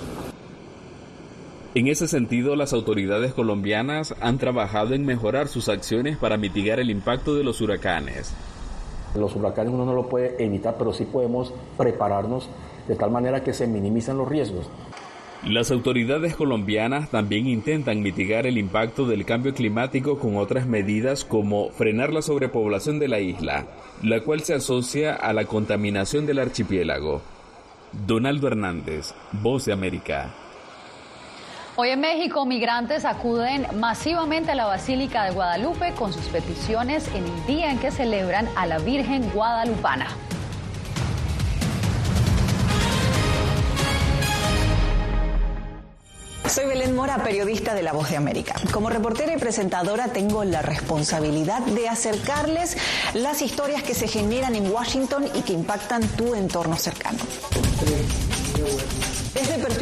En 1.75 1.89
ese 1.89 2.07
sentido, 2.07 2.55
las 2.55 2.71
autoridades 2.71 3.33
colombianas 3.33 4.15
han 4.21 4.37
trabajado 4.37 4.93
en 4.93 5.05
mejorar 5.05 5.49
sus 5.49 5.67
acciones 5.67 6.15
para 6.15 6.37
mitigar 6.37 6.79
el 6.79 6.89
impacto 6.89 7.35
de 7.35 7.43
los 7.43 7.59
huracanes. 7.59 8.33
Los 9.13 9.35
huracanes 9.35 9.73
uno 9.73 9.85
no 9.85 9.93
lo 9.93 10.07
puede 10.07 10.41
evitar, 10.41 10.75
pero 10.77 10.93
sí 10.93 11.03
podemos 11.03 11.53
prepararnos 11.77 12.49
de 12.87 12.95
tal 12.95 13.11
manera 13.11 13.43
que 13.43 13.53
se 13.53 13.67
minimizan 13.67 14.17
los 14.17 14.29
riesgos. 14.29 14.69
Las 15.43 15.69
autoridades 15.69 16.33
colombianas 16.37 17.11
también 17.11 17.45
intentan 17.45 18.01
mitigar 18.01 18.47
el 18.47 18.57
impacto 18.57 19.05
del 19.05 19.25
cambio 19.25 19.53
climático 19.53 20.17
con 20.17 20.37
otras 20.37 20.67
medidas 20.67 21.25
como 21.25 21.71
frenar 21.71 22.13
la 22.13 22.21
sobrepoblación 22.21 22.99
de 22.99 23.09
la 23.09 23.19
isla, 23.19 23.67
la 24.01 24.21
cual 24.21 24.39
se 24.39 24.53
asocia 24.53 25.13
a 25.13 25.33
la 25.33 25.43
contaminación 25.43 26.25
del 26.25 26.39
archipiélago. 26.39 27.21
Donaldo 28.07 28.47
Hernández, 28.47 29.13
Voz 29.33 29.65
de 29.65 29.73
América. 29.73 30.33
Hoy 31.77 31.89
en 31.89 31.99
México, 31.99 32.45
migrantes 32.45 33.03
acuden 33.03 33.67
masivamente 33.77 34.51
a 34.51 34.55
la 34.55 34.63
Basílica 34.63 35.25
de 35.25 35.31
Guadalupe 35.31 35.91
con 35.91 36.13
sus 36.13 36.23
peticiones 36.27 37.09
en 37.09 37.25
el 37.25 37.45
día 37.47 37.69
en 37.69 37.79
que 37.79 37.91
celebran 37.91 38.47
a 38.55 38.65
la 38.65 38.77
Virgen 38.77 39.29
Guadalupana. 39.31 40.07
Soy 46.47 46.65
Belén 46.65 46.95
Mora, 46.95 47.21
periodista 47.21 47.73
de 47.73 47.83
La 47.83 47.91
Voz 47.91 48.09
de 48.09 48.15
América. 48.15 48.55
Como 48.71 48.89
reportera 48.89 49.33
y 49.33 49.37
presentadora 49.37 50.07
tengo 50.07 50.45
la 50.45 50.61
responsabilidad 50.61 51.59
de 51.59 51.89
acercarles 51.89 52.77
las 53.13 53.41
historias 53.41 53.83
que 53.83 53.93
se 53.93 54.07
generan 54.07 54.55
en 54.55 54.71
Washington 54.71 55.25
y 55.33 55.41
que 55.41 55.51
impactan 55.51 56.07
tu 56.15 56.35
entorno 56.35 56.77
cercano. 56.77 57.19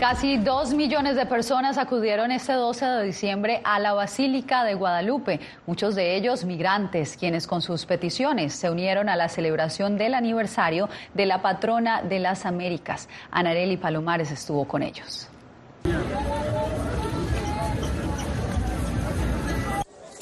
Casi 0.00 0.36
dos 0.36 0.72
millones 0.74 1.16
de 1.16 1.26
personas 1.26 1.76
acudieron 1.76 2.30
este 2.30 2.52
12 2.52 2.86
de 2.86 3.02
diciembre 3.02 3.60
a 3.64 3.80
la 3.80 3.94
Basílica 3.94 4.62
de 4.62 4.74
Guadalupe, 4.74 5.40
muchos 5.66 5.96
de 5.96 6.14
ellos 6.14 6.44
migrantes, 6.44 7.16
quienes 7.16 7.48
con 7.48 7.62
sus 7.62 7.84
peticiones 7.84 8.52
se 8.52 8.70
unieron 8.70 9.08
a 9.08 9.16
la 9.16 9.28
celebración 9.28 9.98
del 9.98 10.14
aniversario 10.14 10.88
de 11.14 11.26
la 11.26 11.42
patrona 11.42 12.00
de 12.02 12.20
las 12.20 12.46
Américas. 12.46 13.08
Anareli 13.32 13.76
Palomares 13.76 14.30
estuvo 14.30 14.66
con 14.66 14.84
ellos. 14.84 15.28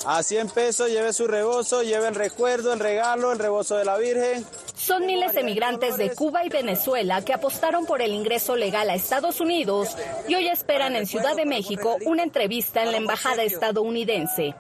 A 0.08 0.22
100 0.22 0.50
pesos 0.50 0.88
lleve 0.88 1.12
su 1.12 1.26
rebozo, 1.26 1.82
lleve 1.82 2.06
el 2.06 2.14
recuerdo, 2.14 2.72
el 2.72 2.78
regalo, 2.78 3.32
el 3.32 3.40
rebozo 3.40 3.76
de 3.76 3.84
la 3.84 3.98
Virgen. 3.98 4.46
Son 4.76 5.04
miles 5.04 5.32
de 5.32 5.42
migrantes 5.42 5.96
de 5.96 6.14
Cuba 6.14 6.44
y 6.44 6.48
Venezuela 6.48 7.22
que 7.22 7.32
apostaron 7.32 7.86
por 7.86 8.00
el 8.00 8.12
ingreso 8.12 8.54
legal 8.54 8.88
a 8.88 8.94
Estados 8.94 9.40
Unidos 9.40 9.96
y 10.28 10.36
hoy 10.36 10.46
esperan 10.46 10.94
en 10.94 11.06
Ciudad 11.06 11.34
de 11.34 11.44
México 11.44 11.96
una 12.06 12.22
entrevista 12.22 12.84
en 12.84 12.92
la 12.92 12.98
embajada 12.98 13.42
estadounidense. 13.42 14.54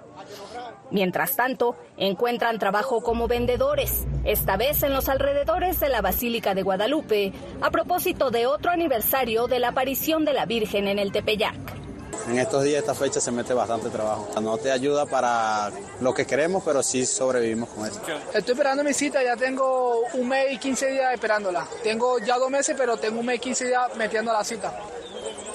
Mientras 0.90 1.36
tanto, 1.36 1.76
encuentran 1.96 2.58
trabajo 2.58 3.00
como 3.00 3.28
vendedores, 3.28 4.04
esta 4.24 4.56
vez 4.56 4.82
en 4.82 4.92
los 4.92 5.08
alrededores 5.08 5.78
de 5.78 5.88
la 5.88 6.02
Basílica 6.02 6.56
de 6.56 6.62
Guadalupe, 6.62 7.32
a 7.60 7.70
propósito 7.70 8.32
de 8.32 8.46
otro 8.46 8.72
aniversario 8.72 9.46
de 9.46 9.60
la 9.60 9.68
aparición 9.68 10.24
de 10.24 10.32
la 10.32 10.44
Virgen 10.44 10.88
en 10.88 10.98
el 10.98 11.12
Tepeyac. 11.12 11.85
En 12.28 12.38
estos 12.38 12.64
días, 12.64 12.80
esta 12.80 12.94
fecha 12.94 13.20
se 13.20 13.30
mete 13.30 13.54
bastante 13.54 13.88
trabajo. 13.90 14.28
No 14.40 14.58
te 14.58 14.70
ayuda 14.70 15.06
para 15.06 15.70
lo 16.00 16.12
que 16.14 16.26
queremos, 16.26 16.62
pero 16.64 16.82
sí 16.82 17.06
sobrevivimos 17.06 17.68
con 17.70 17.86
eso. 17.86 18.00
Estoy 18.32 18.52
esperando 18.52 18.82
mi 18.82 18.92
cita, 18.92 19.22
ya 19.22 19.36
tengo 19.36 20.00
un 20.14 20.28
mes 20.28 20.52
y 20.52 20.58
15 20.58 20.90
días 20.90 21.14
esperándola. 21.14 21.66
Tengo 21.82 22.18
ya 22.18 22.38
dos 22.38 22.50
meses, 22.50 22.74
pero 22.76 22.96
tengo 22.96 23.20
un 23.20 23.26
mes 23.26 23.36
y 23.36 23.40
15 23.40 23.66
días 23.66 23.96
metiendo 23.96 24.32
la 24.32 24.44
cita 24.44 24.72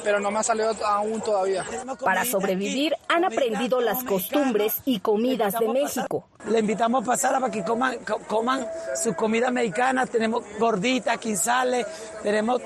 pero 0.04 0.19
no 0.19 0.32
me 0.32 0.39
ha 0.39 0.43
salido 0.43 0.74
aún 0.86 1.21
todavía. 1.21 1.65
Para 2.04 2.26
sobrevivir 2.26 2.95
han 3.08 3.26
aprendido 3.26 3.82
las 3.82 4.04
costumbres 4.04 4.82
y 4.86 5.00
comidas 5.00 5.54
de 5.60 5.67
México. 5.67 6.28
Le 6.47 6.60
invitamos 6.60 7.04
a 7.04 7.06
pasar 7.06 7.39
para 7.39 7.52
que 7.52 7.63
coman, 7.63 8.00
coman 8.28 8.67
su 8.95 9.13
comida 9.15 9.52
mexicana. 9.52 10.06
Tenemos 10.06 10.43
gorditas, 10.60 11.17
quinzales, 11.17 11.86
tenemos 12.24 12.62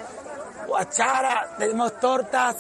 guachara, 0.68 1.56
tenemos 1.58 2.00
tortas. 2.00 2.58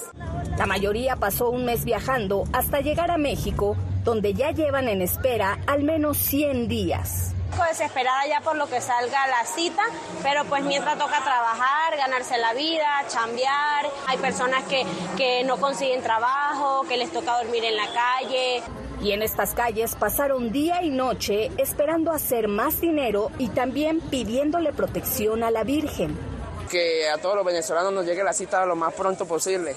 La 0.57 0.65
mayoría 0.65 1.17
pasó 1.17 1.49
un 1.49 1.65
mes 1.65 1.83
viajando 1.83 2.45
hasta 2.53 2.79
llegar 2.79 3.11
a 3.11 3.17
México, 3.17 3.75
donde 4.03 4.33
ya 4.33 4.51
llevan 4.51 4.87
en 4.87 5.01
espera 5.01 5.59
al 5.67 5.83
menos 5.83 6.17
100 6.17 6.67
días 6.67 7.35
desesperada 7.63 8.27
ya 8.27 8.41
por 8.41 8.55
lo 8.55 8.67
que 8.67 8.81
salga 8.81 9.27
la 9.27 9.45
cita, 9.45 9.81
pero 10.21 10.43
pues 10.45 10.63
mientras 10.63 10.97
toca 10.97 11.23
trabajar, 11.23 11.97
ganarse 11.97 12.37
la 12.37 12.53
vida, 12.53 12.85
chambear. 13.07 13.89
Hay 14.07 14.17
personas 14.17 14.63
que, 14.63 14.85
que 15.15 15.43
no 15.43 15.57
consiguen 15.57 16.01
trabajo, 16.01 16.83
que 16.87 16.97
les 16.97 17.11
toca 17.11 17.37
dormir 17.41 17.63
en 17.63 17.77
la 17.77 17.87
calle. 17.87 18.61
Y 19.01 19.11
en 19.11 19.21
estas 19.21 19.53
calles 19.53 19.95
pasaron 19.95 20.51
día 20.51 20.83
y 20.83 20.89
noche 20.89 21.51
esperando 21.57 22.11
hacer 22.11 22.47
más 22.47 22.81
dinero 22.81 23.31
y 23.37 23.49
también 23.49 23.99
pidiéndole 23.99 24.73
protección 24.73 25.43
a 25.43 25.51
la 25.51 25.63
Virgen. 25.63 26.34
Que 26.75 27.09
a 27.09 27.17
todos 27.17 27.37
los 27.37 27.45
venezolanos 27.45 27.93
nos 27.93 28.05
llegue 28.05 28.21
la 28.21 28.33
cita 28.33 28.65
lo 28.65 28.75
más 28.75 28.93
pronto 28.93 29.25
posible 29.25 29.73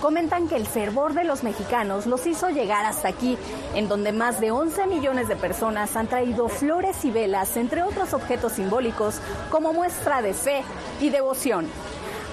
comentan 0.00 0.48
que 0.48 0.56
el 0.56 0.66
fervor 0.66 1.14
de 1.14 1.24
los 1.24 1.42
mexicanos 1.44 2.04
los 2.04 2.26
hizo 2.26 2.50
llegar 2.50 2.84
hasta 2.84 3.08
aquí, 3.08 3.38
en 3.74 3.88
donde 3.88 4.12
más 4.12 4.38
de 4.38 4.50
11 4.50 4.86
millones 4.86 5.28
de 5.28 5.36
personas 5.36 5.96
han 5.96 6.08
traído 6.08 6.48
flores 6.50 7.06
y 7.06 7.10
velas, 7.10 7.56
entre 7.56 7.82
otros 7.82 8.12
objetos 8.12 8.52
simbólicos, 8.52 9.14
como 9.50 9.72
muestra 9.72 10.20
de 10.20 10.34
fe 10.34 10.62
y 11.00 11.08
devoción. 11.08 11.66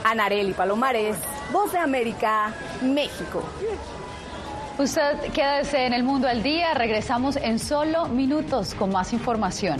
Anareli 0.04 0.52
Palomares, 0.52 1.16
Voz 1.54 1.72
de 1.72 1.80
América, 1.80 2.54
México. 2.82 3.42
Usted 4.78 5.32
quédese 5.34 5.86
en 5.86 5.94
el 5.94 6.04
mundo 6.04 6.28
al 6.28 6.44
día, 6.44 6.74
regresamos 6.74 7.38
en 7.38 7.58
solo 7.58 8.08
minutos 8.08 8.74
con 8.74 8.92
más 8.92 9.14
información. 9.14 9.80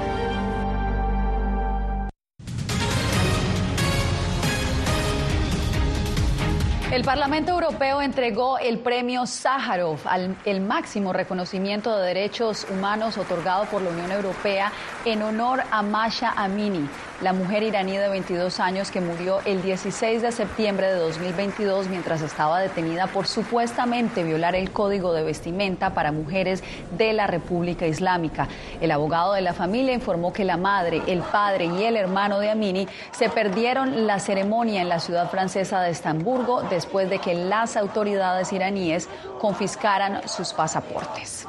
El 6.91 7.05
Parlamento 7.05 7.53
Europeo 7.53 8.01
entregó 8.01 8.57
el 8.59 8.77
premio 8.79 9.25
Sájarov, 9.25 9.97
el 10.43 10.59
máximo 10.59 11.13
reconocimiento 11.13 11.97
de 11.97 12.05
derechos 12.07 12.67
humanos 12.69 13.17
otorgado 13.17 13.63
por 13.67 13.81
la 13.81 13.91
Unión 13.91 14.11
Europea 14.11 14.73
en 15.05 15.23
honor 15.23 15.63
a 15.71 15.81
Masha 15.81 16.33
Amini, 16.35 16.87
la 17.21 17.33
mujer 17.33 17.63
iraní 17.63 17.97
de 17.97 18.09
22 18.09 18.59
años 18.59 18.91
que 18.91 19.01
murió 19.01 19.39
el 19.45 19.61
16 19.61 20.21
de 20.21 20.31
septiembre 20.31 20.87
de 20.87 20.99
2022 20.99 21.87
mientras 21.87 22.21
estaba 22.21 22.59
detenida 22.59 23.07
por 23.07 23.27
supuestamente 23.27 24.23
violar 24.23 24.55
el 24.55 24.71
código 24.71 25.13
de 25.13 25.23
vestimenta 25.23 25.93
para 25.93 26.11
mujeres 26.11 26.63
de 26.97 27.13
la 27.13 27.27
República 27.27 27.87
Islámica. 27.87 28.47
El 28.79 28.91
abogado 28.91 29.33
de 29.33 29.41
la 29.41 29.53
familia 29.53 29.93
informó 29.93 30.33
que 30.33 30.45
la 30.45 30.57
madre, 30.57 31.01
el 31.07 31.21
padre 31.21 31.65
y 31.65 31.83
el 31.83 31.97
hermano 31.97 32.39
de 32.39 32.51
Amini 32.51 32.87
se 33.11 33.29
perdieron 33.29 34.05
la 34.05 34.19
ceremonia 34.19 34.81
en 34.81 34.89
la 34.89 34.99
ciudad 34.99 35.29
francesa 35.29 35.81
de 35.81 35.91
Estamburgo 35.91 36.63
después 36.63 37.09
de 37.09 37.19
que 37.19 37.33
las 37.33 37.77
autoridades 37.77 38.53
iraníes 38.53 39.09
confiscaran 39.39 40.27
sus 40.27 40.53
pasaportes. 40.53 41.47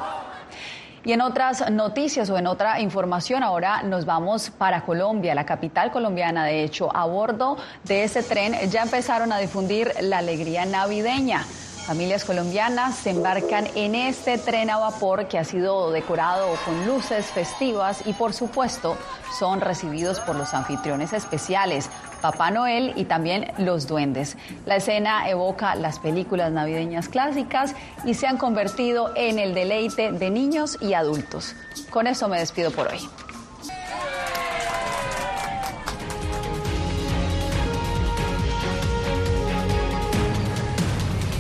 Y 1.05 1.13
en 1.13 1.21
otras 1.21 1.69
noticias 1.71 2.31
o 2.31 2.39
en 2.39 2.47
otra 2.47 2.81
información, 2.81 3.43
ahora 3.43 3.83
nos 3.83 4.05
vamos 4.05 4.51
para 4.51 4.83
Colombia, 4.83 5.35
la 5.35 5.45
capital 5.45 5.91
colombiana. 5.91 6.45
De 6.45 6.63
hecho, 6.63 6.95
a 6.95 7.07
bordo 7.07 7.57
de 7.83 8.05
ese 8.05 8.23
tren 8.23 8.55
ya 8.71 8.83
empezaron 8.83 9.33
a 9.33 9.39
difundir 9.39 9.93
la 10.01 10.19
alegría 10.19 10.65
navideña. 10.65 11.45
Familias 11.87 12.25
colombianas 12.25 12.95
se 12.95 13.11
embarcan 13.11 13.67
en 13.75 13.97
este 13.97 14.39
tren 14.39 14.71
a 14.71 14.79
vapor 14.79 15.27
que 15.27 15.37
ha 15.37 15.45
sido 15.45 15.91
decorado 15.91 16.55
con 16.65 16.87
luces 16.87 17.27
festivas 17.27 18.03
y 18.07 18.13
por 18.13 18.33
supuesto 18.33 18.97
son 19.37 19.61
recibidos 19.61 20.21
por 20.21 20.37
los 20.37 20.55
anfitriones 20.55 21.13
especiales, 21.13 21.91
Papá 22.21 22.53
Noel 22.53 22.93
y 22.95 23.05
también 23.07 23.53
los 23.59 23.89
duendes. 23.89 24.37
La 24.65 24.77
escena 24.77 25.29
evoca 25.29 25.75
las 25.75 25.99
películas 25.99 26.53
navideñas 26.53 27.09
clásicas 27.09 27.75
y 28.05 28.15
se 28.15 28.29
han 28.29 28.37
convertido 28.37 29.13
en 29.17 29.41
el 29.41 29.53
deleite 29.53 30.13
de 30.13 30.31
niños 30.31 30.79
y 30.81 30.95
adultos. 30.95 31.57
Con 31.91 32.07
eso 32.07 32.29
me 32.29 32.39
despido 32.39 32.71
por 32.71 32.89
hoy. 32.89 33.01